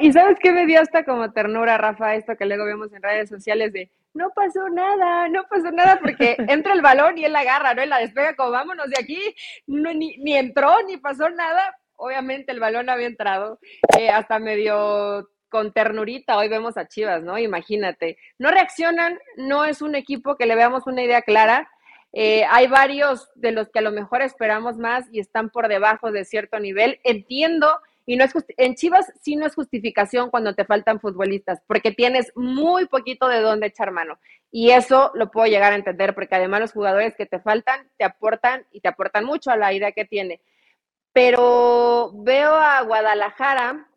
[0.00, 3.28] Y sabes qué me dio hasta como ternura, Rafa, esto que luego vemos en redes
[3.28, 7.40] sociales de no pasó nada, no pasó nada porque entra el balón y él la
[7.40, 7.82] agarra, ¿no?
[7.82, 9.34] Y la despega como vámonos de aquí,
[9.66, 11.76] no, ni, ni entró, ni pasó nada.
[11.96, 13.58] Obviamente el balón había entrado,
[13.98, 17.38] eh, hasta medio con ternurita, hoy vemos a Chivas, ¿no?
[17.38, 21.70] Imagínate, no reaccionan, no es un equipo que le veamos una idea clara.
[22.16, 26.12] Eh, hay varios de los que a lo mejor esperamos más y están por debajo
[26.12, 27.00] de cierto nivel.
[27.02, 31.90] Entiendo y no es en Chivas sí no es justificación cuando te faltan futbolistas, porque
[31.90, 34.20] tienes muy poquito de dónde echar mano.
[34.52, 38.04] Y eso lo puedo llegar a entender, porque además los jugadores que te faltan te
[38.04, 40.40] aportan y te aportan mucho a la idea que tiene.
[41.12, 43.88] Pero veo a Guadalajara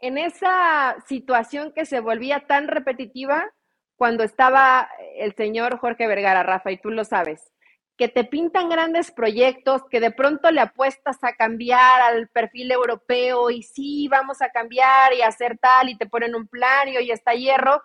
[0.00, 3.48] en esa situación que se volvía tan repetitiva
[3.94, 7.52] cuando estaba el señor Jorge Vergara, Rafa, y tú lo sabes
[8.00, 13.50] que te pintan grandes proyectos, que de pronto le apuestas a cambiar al perfil europeo
[13.50, 17.10] y sí, vamos a cambiar y hacer tal y te ponen un plan y hoy
[17.10, 17.82] está hierro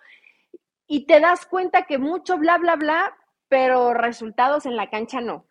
[0.86, 3.14] y te das cuenta que mucho bla, bla, bla,
[3.48, 5.46] pero resultados en la cancha no.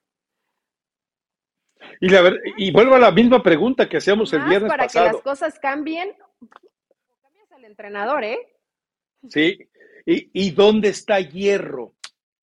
[2.02, 5.06] Y, la, y vuelvo a la misma pregunta que hacíamos el viernes para pasado.
[5.06, 6.12] Para que las cosas cambien,
[7.22, 8.40] cambias al entrenador, ¿eh?
[9.30, 9.60] Sí.
[10.08, 11.94] ¿Y, ¿Y dónde está hierro?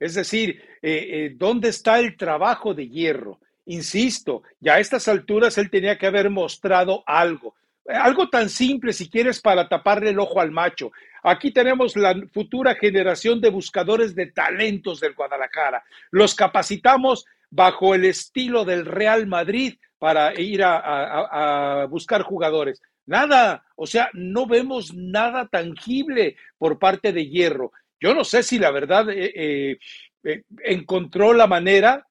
[0.02, 3.38] Es decir, eh, eh, ¿dónde está el trabajo de hierro?
[3.66, 7.54] Insisto, ya a estas alturas él tenía que haber mostrado algo.
[7.86, 10.90] Algo tan simple, si quieres, para taparle el ojo al macho.
[11.22, 15.84] Aquí tenemos la futura generación de buscadores de talentos del Guadalajara.
[16.10, 22.82] Los capacitamos bajo el estilo del Real Madrid para ir a, buscar jugadores.
[23.06, 27.70] Nada, o sea, no vemos nada tangible por parte de Hierro.
[28.02, 29.78] Yo no sé si la verdad eh, eh,
[30.24, 32.04] eh, encontró la manera,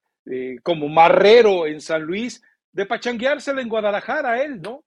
[0.63, 4.85] como marrero en San Luis, de pachangueársela en Guadalajara él, ¿no?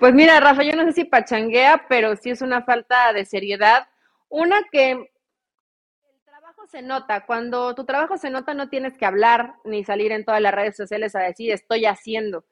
[0.00, 3.86] Pues mira, Rafa, yo no sé si pachanguea, pero sí es una falta de seriedad.
[4.28, 5.08] Una que el
[6.24, 7.24] trabajo se nota.
[7.24, 10.76] Cuando tu trabajo se nota, no tienes que hablar ni salir en todas las redes
[10.76, 12.44] sociales a decir estoy haciendo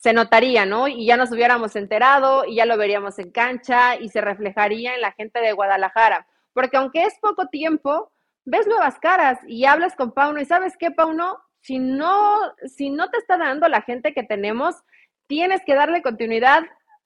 [0.00, 0.88] se notaría, ¿no?
[0.88, 5.02] Y ya nos hubiéramos enterado y ya lo veríamos en cancha y se reflejaría en
[5.02, 6.26] la gente de Guadalajara.
[6.54, 8.10] Porque aunque es poco tiempo,
[8.46, 13.10] ves nuevas caras y hablas con Pauno y sabes qué, Pauno, si no, si no
[13.10, 14.74] te está dando la gente que tenemos,
[15.26, 16.62] tienes que darle continuidad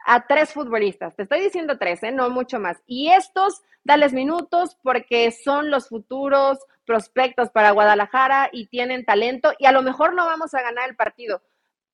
[0.06, 1.16] a tres futbolistas.
[1.16, 2.12] Te estoy diciendo tres, ¿eh?
[2.12, 2.80] no mucho más.
[2.86, 9.66] Y estos, dales minutos porque son los futuros prospectos para Guadalajara y tienen talento y
[9.66, 11.42] a lo mejor no vamos a ganar el partido,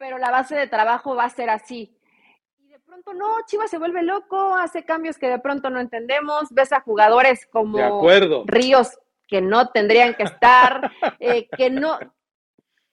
[0.00, 1.94] pero la base de trabajo va a ser así.
[2.58, 6.48] Y de pronto no, Chivas se vuelve loco, hace cambios que de pronto no entendemos,
[6.52, 8.08] ves a jugadores como
[8.46, 8.98] Ríos
[9.28, 10.90] que no tendrían que estar,
[11.20, 11.98] eh, que no...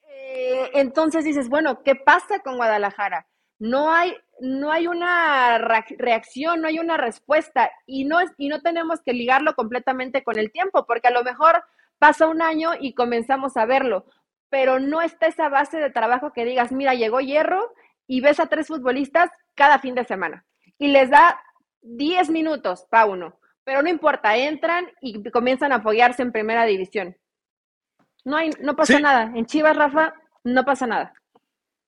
[0.06, 3.26] Eh, entonces dices, bueno, ¿qué pasa con Guadalajara?
[3.58, 9.00] No hay, no hay una reacción, no hay una respuesta y no, y no tenemos
[9.00, 11.64] que ligarlo completamente con el tiempo, porque a lo mejor
[11.98, 14.04] pasa un año y comenzamos a verlo,
[14.50, 17.72] pero no está esa base de trabajo que digas, mira, llegó Hierro
[18.06, 20.44] y ves a tres futbolistas cada fin de semana
[20.78, 21.40] y les da
[21.82, 27.16] 10 minutos para uno, pero no importa, entran y comienzan a foguearse en primera división.
[28.24, 29.32] No, hay, no pasa nada.
[29.34, 31.12] En Chivas, Rafa, no pasa nada.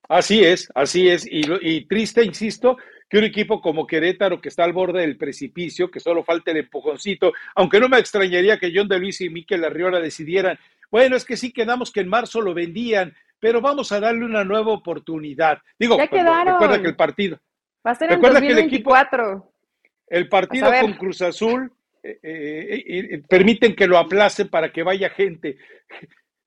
[0.09, 1.27] Así es, así es.
[1.27, 5.91] Y, y, triste, insisto, que un equipo como Querétaro, que está al borde del precipicio,
[5.91, 9.65] que solo falta el empujoncito, aunque no me extrañaría que John de Luis y Miquel
[9.65, 10.59] Arriola decidieran
[10.91, 14.45] bueno, es que sí quedamos que en marzo lo vendían, pero vamos a darle una
[14.45, 15.59] nueva oportunidad.
[15.79, 17.39] Digo, recuerda que el partido.
[17.87, 19.23] Va a ser en 2024.
[19.23, 19.53] el equipo,
[20.09, 21.73] el partido con Cruz Azul
[22.03, 25.57] eh, eh, eh, permiten que lo aplacen para que vaya gente.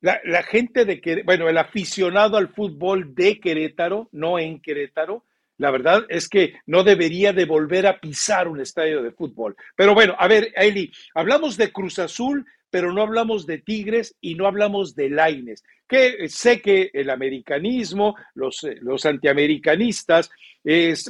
[0.01, 5.23] La, la, gente de que, bueno, el aficionado al fútbol de Querétaro, no en Querétaro,
[5.57, 9.55] la verdad es que no debería de volver a pisar un estadio de fútbol.
[9.75, 14.33] Pero bueno, a ver, Eli, hablamos de Cruz Azul, pero no hablamos de Tigres y
[14.33, 20.31] no hablamos de Laines, que sé que el americanismo, los, eh, los antiamericanistas,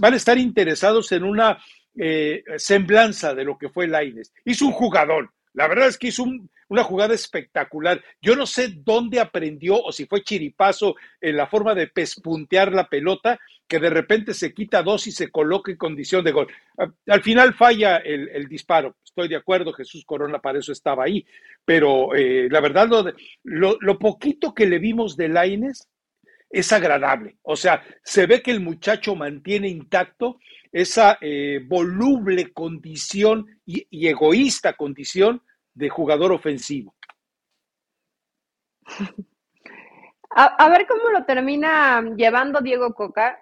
[0.02, 1.58] van a estar interesados en una
[1.98, 4.34] eh, semblanza de lo que fue Laines.
[4.44, 6.26] Hizo un jugador, la verdad es que hizo
[6.70, 8.04] una jugada espectacular.
[8.22, 12.88] Yo no sé dónde aprendió o si fue chiripazo en la forma de pespuntear la
[12.88, 16.48] pelota, que de repente se quita dos y se coloca en condición de gol.
[17.08, 18.98] Al final falla el, disparo.
[19.04, 21.26] Estoy de acuerdo, Jesús Corona para eso estaba ahí.
[21.66, 22.88] Pero eh, la verdad,
[23.44, 25.88] lo, lo, poquito que le vimos de Laines
[26.50, 27.38] es agradable.
[27.42, 30.40] O sea, se ve que el muchacho mantiene intacto
[30.74, 35.42] esa eh, voluble condición y, egoísta condición
[35.74, 36.94] de jugador ofensivo.
[40.36, 43.40] A, ver cómo lo termina llevando Diego Coca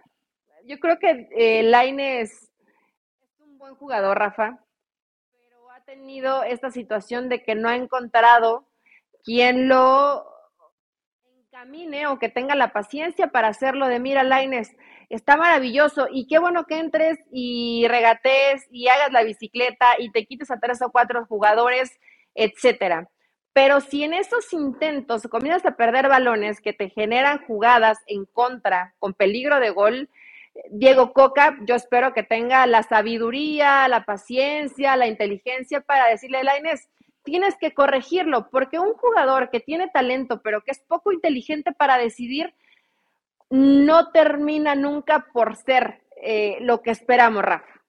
[0.66, 4.60] yo creo que eh, Laines es un buen jugador, Rafa,
[5.32, 8.68] pero ha tenido esta situación de que no ha encontrado
[9.24, 10.26] quien lo
[11.26, 14.76] encamine o que tenga la paciencia para hacerlo de mira, Laines,
[15.10, 20.26] está maravilloso y qué bueno que entres y regates y hagas la bicicleta y te
[20.26, 22.00] quites a tres o cuatro jugadores,
[22.36, 23.10] etcétera.
[23.54, 28.96] Pero si en esos intentos comienzas a perder balones que te generan jugadas en contra
[29.00, 30.10] con peligro de gol,
[30.70, 36.58] Diego Coca, yo espero que tenga la sabiduría, la paciencia, la inteligencia para decirle a
[36.58, 36.90] Inés,
[37.24, 41.98] tienes que corregirlo, porque un jugador que tiene talento, pero que es poco inteligente para
[41.98, 42.54] decidir,
[43.50, 47.81] no termina nunca por ser eh, lo que esperamos, Rafa.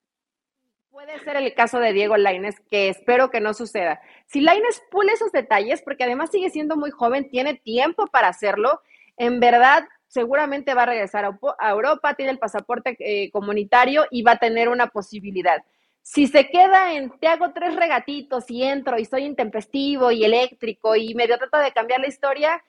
[0.93, 4.03] Puede ser el caso de Diego Laines, que espero que no suceda.
[4.27, 8.83] Si Laines pule esos detalles, porque además sigue siendo muy joven, tiene tiempo para hacerlo,
[9.17, 14.33] en verdad seguramente va a regresar a, Europa, tiene el pasaporte eh, comunitario y va
[14.33, 15.65] a tener una posibilidad.
[16.03, 20.95] Si se queda en te hago tres regatitos y entro y soy intempestivo y eléctrico
[20.95, 22.63] y medio trato de cambiar la historia,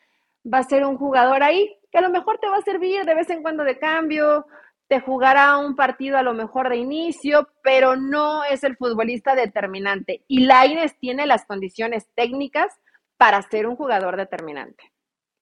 [0.51, 3.15] va a ser un jugador ahí que a lo mejor te va a servir de
[3.15, 4.45] vez en cuando de cambio,
[4.87, 10.23] te jugará un partido a lo mejor de inicio, pero no es el futbolista determinante.
[10.27, 12.73] Y Laines tiene las condiciones técnicas
[13.17, 14.91] para ser un jugador determinante.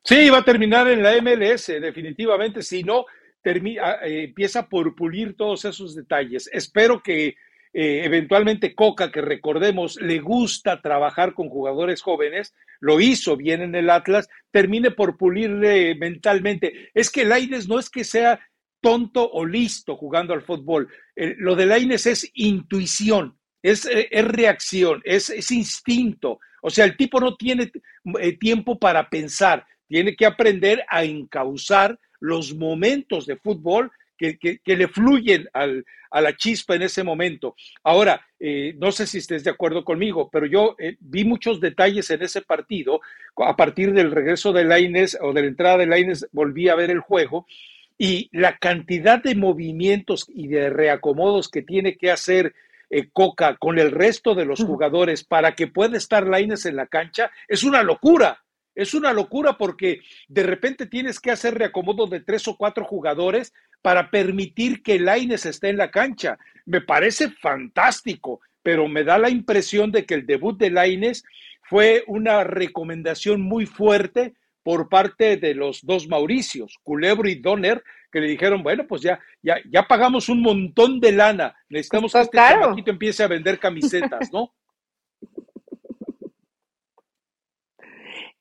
[0.04, 2.62] Sí, va a terminar en la MLS, definitivamente.
[2.62, 3.06] Si no,
[3.42, 6.50] termina, eh, empieza por pulir todos esos detalles.
[6.52, 7.36] Espero que
[7.74, 13.76] eh, eventualmente Coca, que recordemos, le gusta trabajar con jugadores jóvenes, lo hizo bien en
[13.76, 16.90] el Atlas, termine por pulirle mentalmente.
[16.94, 18.40] Es que Laines no es que sea
[18.82, 20.90] tonto o listo jugando al fútbol.
[21.16, 26.40] Eh, lo de Laines es intuición, es, es reacción, es, es, instinto.
[26.62, 27.72] O sea, el tipo no tiene
[28.40, 35.50] tiempo para pensar tiene que aprender a encauzar los momentos de fútbol que, le fluyen
[35.54, 37.56] a la chispa en ese momento.
[37.84, 42.10] Ahora, eh, no sé si estés de acuerdo conmigo, pero yo eh, vi muchos detalles
[42.10, 43.02] en ese partido.
[43.36, 46.90] A partir del regreso de Laines o de la entrada de Laines, volví a ver
[46.90, 47.46] el juego
[48.04, 52.56] y la cantidad de movimientos y de reacomodos que tiene que hacer
[52.90, 56.88] eh, Coca con el resto de los jugadores para que pueda estar Laines en la
[56.88, 58.44] cancha es una locura.
[58.74, 63.54] Es una locura porque de repente tienes que hacer reacomodo de tres o cuatro jugadores
[63.84, 66.40] para permitir que Laines esté en la cancha.
[66.66, 71.24] Me parece fantástico, pero me da la impresión de que el debut de Laines
[71.62, 74.34] fue una recomendación muy fuerte
[74.64, 79.20] por parte de los dos Mauricios, Culebro y Donner, que le dijeron, bueno, pues ya,
[79.42, 84.32] ya, ya pagamos un montón de lana, necesitamos que este chamaquito empiece a vender camisetas,
[84.32, 84.54] ¿no?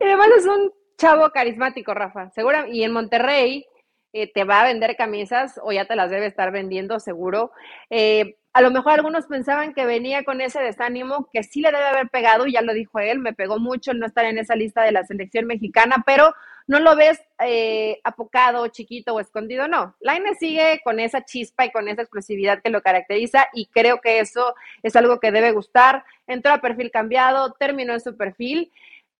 [0.01, 2.31] Y además es un chavo carismático, Rafa.
[2.31, 3.67] Seguro, y en Monterrey
[4.15, 7.53] eh, te va a vender camisas o ya te las debe estar vendiendo, seguro.
[7.91, 11.85] Eh, a lo mejor algunos pensaban que venía con ese desánimo, que sí le debe
[11.85, 14.83] haber pegado, ya lo dijo él, me pegó mucho el no estar en esa lista
[14.83, 16.35] de la selección mexicana, pero
[16.67, 19.97] no lo ves eh, apocado, chiquito o escondido, no.
[20.01, 24.21] Laine sigue con esa chispa y con esa explosividad que lo caracteriza y creo que
[24.21, 26.05] eso es algo que debe gustar.
[26.27, 28.73] Entró a perfil cambiado, terminó en su perfil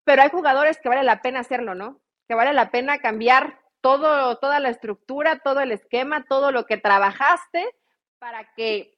[0.03, 1.99] pero hay jugadores que vale la pena hacerlo, ¿no?
[2.27, 6.77] Que vale la pena cambiar todo, toda la estructura, todo el esquema, todo lo que
[6.77, 7.65] trabajaste
[8.19, 8.97] para que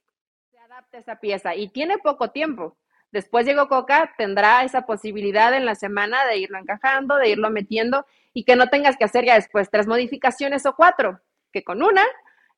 [0.74, 1.56] adapte esa pieza.
[1.56, 2.76] Y tiene poco tiempo.
[3.12, 8.08] Después Diego Coca tendrá esa posibilidad en la semana de irlo encajando, de irlo metiendo
[8.34, 11.22] y que no tengas que hacer ya después tres modificaciones o cuatro,
[11.52, 12.02] que con una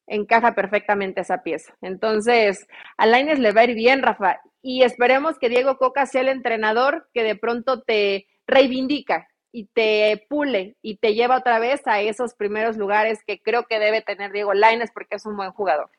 [0.07, 1.75] encaja perfectamente esa pieza.
[1.81, 6.21] Entonces, a Laines le va a ir bien, Rafa, y esperemos que Diego Coca sea
[6.21, 11.85] el entrenador que de pronto te reivindica y te pule y te lleva otra vez
[11.85, 15.51] a esos primeros lugares que creo que debe tener Diego Laines porque es un buen
[15.51, 15.89] jugador.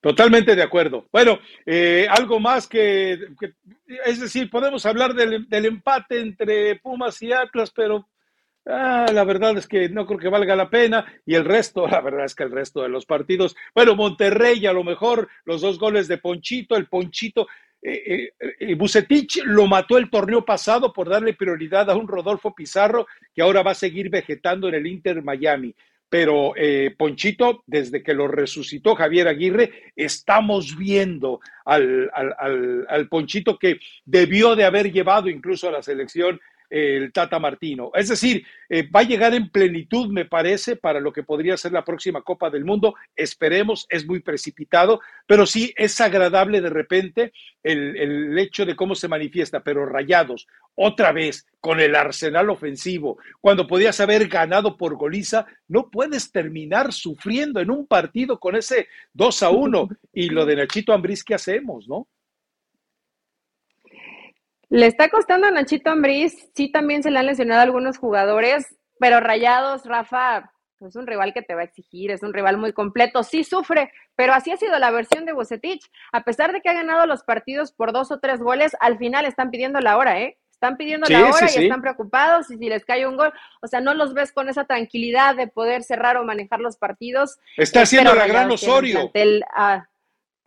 [0.00, 1.06] Totalmente de acuerdo.
[1.10, 3.18] Bueno, eh, algo más que,
[4.04, 8.08] es decir, podemos hablar del, empate entre Pumas y Atlas, pero
[8.66, 11.04] ah, la verdad es que no creo que valga la pena.
[11.24, 14.72] Y el resto, la verdad es que el resto de los partidos, bueno, Monterrey a
[14.72, 17.46] lo mejor los dos goles de Ponchito, el Ponchito,
[17.82, 22.52] eh, eh, eh, Bucetich lo mató el torneo pasado por darle prioridad a un Rodolfo
[22.52, 25.72] Pizarro que ahora va a seguir vegetando en el Inter Miami.
[26.08, 26.54] Pero
[26.96, 34.64] Ponchito, desde que lo resucitó Javier Aguirre, estamos viendo al, al Ponchito que debió de
[34.64, 36.40] haber llevado incluso a la selección
[36.70, 37.90] el Tata Martino.
[37.94, 41.72] Es decir, eh, va a llegar en plenitud, me parece, para lo que podría ser
[41.72, 42.94] la próxima Copa del Mundo.
[43.14, 48.94] Esperemos, es muy precipitado, pero sí es agradable de repente el, el hecho de cómo
[48.94, 54.96] se manifiesta, pero rayados, otra vez con el arsenal ofensivo, cuando podías haber ganado por
[54.96, 60.46] goliza, no puedes terminar sufriendo en un partido con ese 2 a 1 y lo
[60.46, 62.06] de Nachito Ambriz que hacemos, ¿no?
[64.68, 69.20] Le está costando a Nachito Ambriz, sí también se le han lesionado algunos jugadores, pero
[69.20, 70.50] Rayados, Rafa,
[70.80, 73.90] es un rival que te va a exigir, es un rival muy completo, sí sufre,
[74.14, 75.90] pero así ha sido la versión de Bucetich.
[76.12, 79.24] A pesar de que ha ganado los partidos por dos o tres goles, al final
[79.24, 80.36] están pidiendo la hora, ¿eh?
[80.50, 83.82] Están pidiendo la hora y están preocupados y si les cae un gol, o sea,
[83.82, 87.38] no los ves con esa tranquilidad de poder cerrar o manejar los partidos.
[87.58, 89.12] Está haciendo la gran Osorio.
[89.54, 89.86] Ah,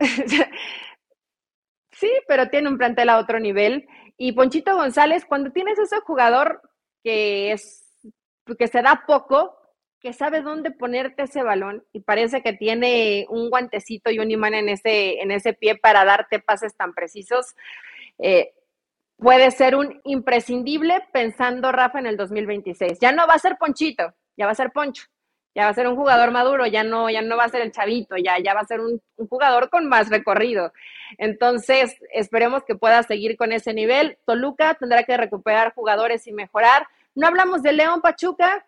[1.92, 3.86] sí, pero tiene un plantel a otro nivel.
[4.22, 6.60] Y Ponchito González, cuando tienes ese jugador
[7.02, 7.86] que es
[8.58, 9.56] que se da poco,
[9.98, 14.52] que sabe dónde ponerte ese balón y parece que tiene un guantecito y un imán
[14.52, 17.54] en ese, en ese pie para darte pases tan precisos.
[18.18, 18.52] Eh,
[19.16, 22.98] puede ser un imprescindible pensando Rafa en el 2026.
[23.00, 25.04] Ya no va a ser Ponchito, ya va a ser Poncho,
[25.54, 27.72] ya va a ser un jugador maduro, ya no, ya no va a ser el
[27.72, 30.72] chavito, ya, ya va a ser un, un jugador con más recorrido.
[31.18, 34.18] Entonces, esperemos que pueda seguir con ese nivel.
[34.26, 36.86] Toluca tendrá que recuperar jugadores y mejorar.
[37.14, 38.64] No hablamos de León Pachuca,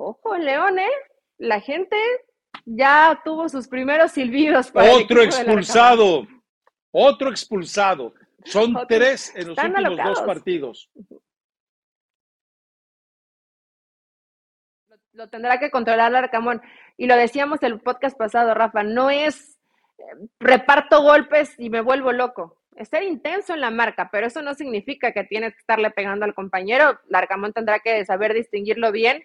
[0.00, 0.92] Ojo, León, ¿eh?
[1.38, 1.96] La gente
[2.64, 4.70] ya tuvo sus primeros silbidos.
[4.72, 6.26] otro expulsado,
[6.92, 8.14] otro expulsado.
[8.44, 10.88] Son tres en los últimos dos partidos.
[15.18, 16.62] Lo, tendrá que controlar Arcamón.
[16.96, 19.58] Y lo decíamos el podcast pasado, Rafa, no es
[19.98, 20.02] eh,
[20.38, 22.56] reparto golpes y me vuelvo loco.
[22.76, 26.24] Es ser intenso en la marca, pero eso no significa que tienes que estarle pegando
[26.24, 27.00] al compañero.
[27.08, 29.24] Larcamón tendrá que saber distinguirlo bien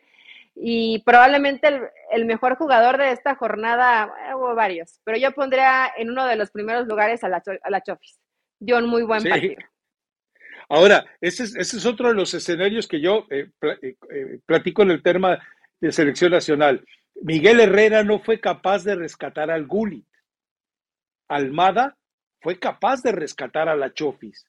[0.56, 1.70] y probablemente
[2.12, 6.50] el, mejor jugador de esta jornada, hubo varios, pero yo pondría en uno de los
[6.50, 8.20] primeros lugares a la, a la Chofis.
[8.60, 9.62] Dio un muy buen partido.
[10.70, 14.82] Ahora, ese es, ese es, otro de los escenarios que yo eh, eh, eh, platico
[14.82, 15.40] en el tema
[15.84, 16.86] de selección nacional.
[17.22, 20.08] Miguel Herrera no fue capaz de rescatar al Gulit.
[21.28, 21.98] Almada
[22.40, 24.48] fue capaz de rescatar a la Chofis.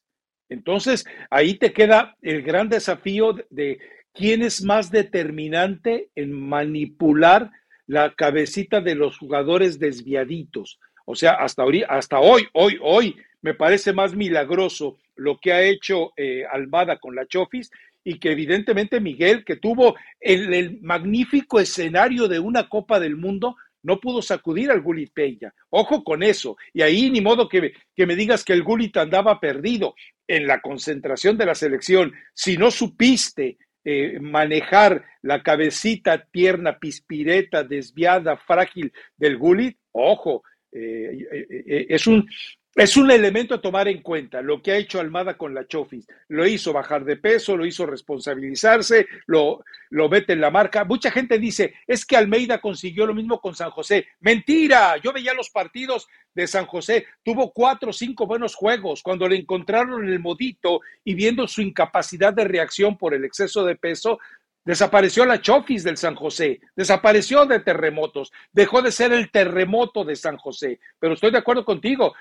[0.49, 3.81] Entonces, ahí te queda el gran desafío de
[4.13, 7.51] ¿quién es más determinante en manipular
[7.89, 10.79] la cabecita de los jugadores desviaditos?
[11.05, 16.13] O sea, hasta, hasta hoy, hoy, hoy, me parece más milagroso lo que ha hecho
[16.17, 17.73] eh, Almada con la Chofis
[18.05, 23.57] y que evidentemente Miguel, que tuvo el, el, magnífico escenario de una Copa del Mundo,
[23.83, 25.53] no pudo sacudir al Gulit Peña.
[25.71, 26.57] Ojo con eso.
[26.73, 29.95] Y ahí ni modo que, que me digas que el Gulit andaba perdido
[30.27, 32.13] en la concentración de la selección.
[32.35, 40.43] Si no supiste eh, manejar la cabecita tierna, pispireta, desviada, frágil del gulit, ojo,
[40.73, 42.27] eh, eh, es un
[42.75, 46.07] es un elemento a tomar en cuenta lo que ha hecho Almada con la Chofis.
[46.29, 50.85] Lo hizo bajar de peso, lo hizo responsabilizarse, lo, lo mete en la marca.
[50.85, 54.09] Mucha gente dice, es que Almeida consiguió lo mismo con San José.
[54.21, 59.03] Mentira, yo veía los partidos de San José, tuvo cuatro o cinco buenos juegos.
[59.03, 63.77] Cuando le encontraron el modito y viendo su incapacidad de reacción por el exceso de
[63.77, 64.19] peso,
[64.65, 70.17] Desapareció la Chofis del San José, desapareció de terremotos, dejó de ser el terremoto de
[70.17, 70.81] San José.
[70.99, 72.15] Pero estoy de acuerdo contigo,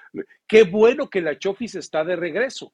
[0.46, 2.74] qué bueno que la Chofis está de regreso.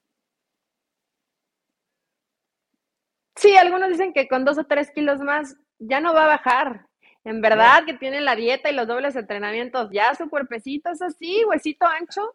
[3.36, 6.86] Sí, algunos dicen que con dos o tres kilos más ya no va a bajar.
[7.22, 11.44] En verdad que tiene la dieta y los dobles entrenamientos, ya su cuerpecito es así,
[11.44, 12.34] huesito ancho,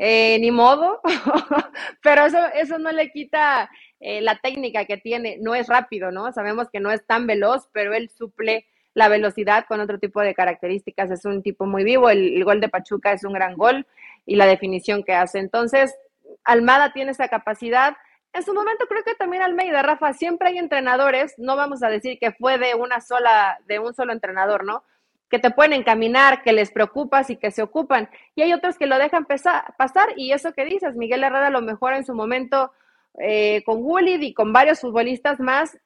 [0.00, 1.00] eh, ni modo,
[2.02, 3.68] pero eso, eso no le quita
[3.98, 5.38] eh, la técnica que tiene.
[5.40, 6.32] No es rápido, ¿no?
[6.32, 10.34] Sabemos que no es tan veloz, pero él suple la velocidad con otro tipo de
[10.34, 11.10] características.
[11.10, 12.08] Es un tipo muy vivo.
[12.10, 13.86] El, gol de Pachuca es un gran gol
[14.24, 15.40] y la definición que hace.
[15.40, 15.96] Entonces,
[16.44, 17.96] Almada tiene esa capacidad.
[18.32, 22.18] En su momento creo que también Almeida, Rafa, siempre hay entrenadores, no vamos a decir
[22.20, 24.84] que fue de una sola, de un solo entrenador, ¿no?
[25.28, 28.08] Que te pueden encaminar, que les preocupas y que se ocupan.
[28.34, 31.94] Y hay otros que lo dejan pasar y eso que dices, Miguel Herrera lo mejor
[31.94, 32.72] en su momento
[33.18, 35.78] eh, con Gullit y con varios futbolistas más.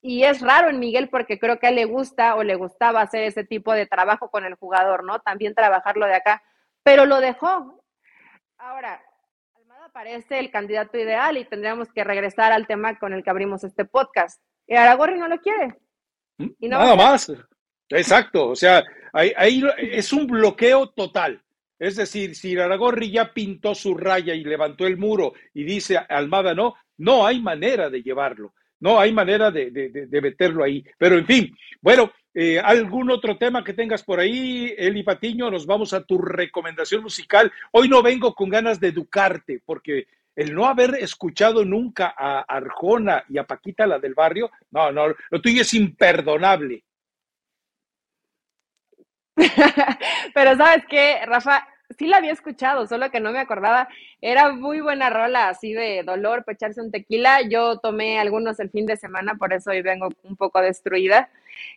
[0.00, 3.00] Y es raro en Miguel porque creo que a él le gusta o le gustaba
[3.00, 5.20] hacer ese tipo de trabajo con el jugador, ¿no?
[5.20, 6.42] También trabajarlo de acá,
[6.82, 7.82] pero lo dejó.
[8.58, 9.02] Ahora,
[9.56, 13.64] Almada parece el candidato ideal y tendríamos que regresar al tema con el que abrimos
[13.64, 14.42] este podcast.
[14.66, 15.78] Y Aragorri no lo quiere.
[16.36, 16.68] ¿Mm?
[16.68, 17.32] Nada más.
[17.90, 21.40] Exacto, o sea, ahí, es un bloqueo total.
[21.78, 26.54] Es decir, si Aragorri ya pintó su raya y levantó el muro y dice Almada
[26.54, 30.84] no, no hay manera de llevarlo, no hay manera de, meterlo ahí.
[30.98, 35.50] Pero en fin, bueno, eh, ¿algún otro tema que tengas por ahí, Eli Patiño?
[35.50, 37.52] Nos vamos a tu recomendación musical.
[37.72, 40.06] Hoy no vengo con ganas de educarte, porque
[40.36, 45.08] el no haber escuchado nunca a Arjona y a Paquita, la del barrio, no, no,
[45.08, 46.82] lo tuyo es imperdonable.
[50.34, 51.66] Pero sabes qué, Rafa,
[51.98, 53.88] sí la había escuchado, solo que no me acordaba.
[54.20, 57.42] Era muy buena rola, así de dolor, para echarse un tequila.
[57.42, 61.28] Yo tomé algunos el fin de semana, por eso hoy vengo un poco destruida.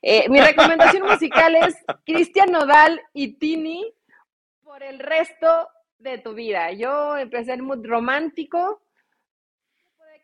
[0.01, 3.93] Eh, mi recomendación musical es Cristian Nodal y Tini
[4.63, 6.71] por el resto de tu vida.
[6.71, 8.81] Yo empecé en mood romántico.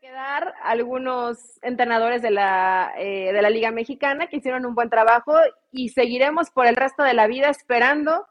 [0.04, 5.34] Quedar algunos entrenadores de la, eh, de la Liga Mexicana que hicieron un buen trabajo
[5.72, 8.28] y seguiremos por el resto de la vida esperando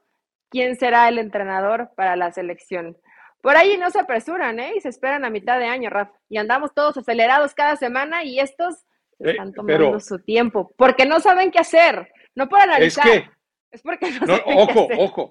[0.51, 2.99] quién será el entrenador para la selección.
[3.41, 4.75] Por ahí no se apresuran, ¿eh?
[4.77, 6.13] Y se esperan a mitad de año, Rafa.
[6.29, 8.75] Y andamos todos acelerados cada semana y estos
[9.19, 12.07] eh, están tomando su tiempo porque no saben qué hacer.
[12.35, 13.09] No por analizar.
[13.09, 13.31] Es, que,
[13.71, 15.31] es porque no, saben Ojo, ojo,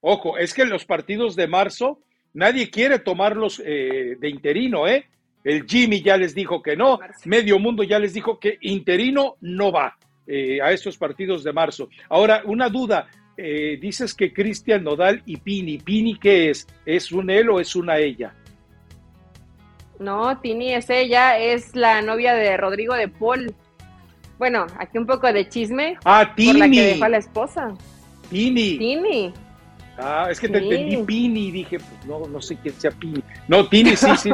[0.00, 0.38] ojo.
[0.38, 2.00] Es que en los partidos de marzo
[2.32, 5.10] nadie quiere tomarlos eh, de interino, ¿eh?
[5.44, 9.72] El Jimmy ya les dijo que no, medio mundo ya les dijo que interino no
[9.72, 11.88] va eh, a estos partidos de marzo.
[12.08, 15.78] Ahora, una duda, eh, dices que Cristian Nodal y Pini.
[15.78, 16.66] ¿Pini qué es?
[16.84, 18.34] ¿Es un él o es una ella?
[19.98, 23.54] No, Tini es ella, es la novia de Rodrigo de Paul.
[24.38, 25.96] Bueno, aquí un poco de chisme.
[26.04, 26.52] Ah, Tini.
[26.52, 27.74] Por la que dejó a la esposa.
[28.30, 28.78] Tini.
[28.78, 29.32] Tini.
[29.98, 33.22] Ah, es que te entendí Pini, dije, pues no, no sé quién sea Pini.
[33.48, 34.30] No, Tini, sí, sí,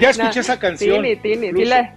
[0.00, 1.02] ya escuché esa canción.
[1.02, 1.92] Tini, Tini, dile.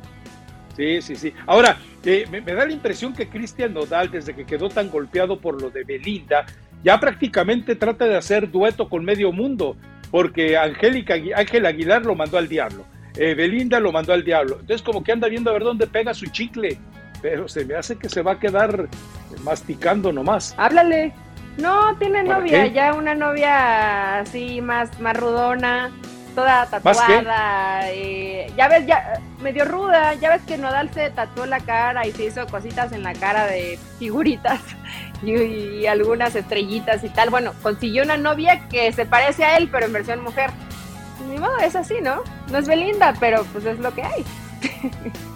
[0.78, 1.34] Sí, sí, sí.
[1.46, 5.62] Ahora, eh, me, da la impresión que Cristian Nodal, desde que quedó tan golpeado por
[5.62, 6.46] lo de Belinda,
[6.84, 9.76] ya prácticamente trata de hacer dueto con medio mundo,
[10.10, 12.86] porque Angélica, Ángel Aguilar lo mandó al diablo,
[13.18, 14.58] eh, Belinda lo mandó al diablo.
[14.62, 16.78] Entonces, como que anda viendo a ver dónde pega su chicle,
[17.22, 18.88] pero se me hace que se va a quedar
[19.44, 20.56] masticando nomás.
[20.58, 21.14] Háblale.
[21.58, 25.92] No, tiene novia, ya una novia así más, más rudona
[26.36, 27.92] toda tatuada.
[27.92, 30.14] Eh, ya ves, ya medio ruda.
[30.16, 33.46] Ya ves que Nodal se tatuó la cara y se hizo cositas en la cara
[33.48, 34.60] de figuritas
[35.24, 37.30] y, algunas estrellitas y tal.
[37.30, 40.52] Bueno, consiguió una novia que se parece a él, pero en versión mujer.
[41.30, 42.24] Ni modo, es así, ¿no?
[42.50, 44.26] No es Belinda, pero pues es lo que hay.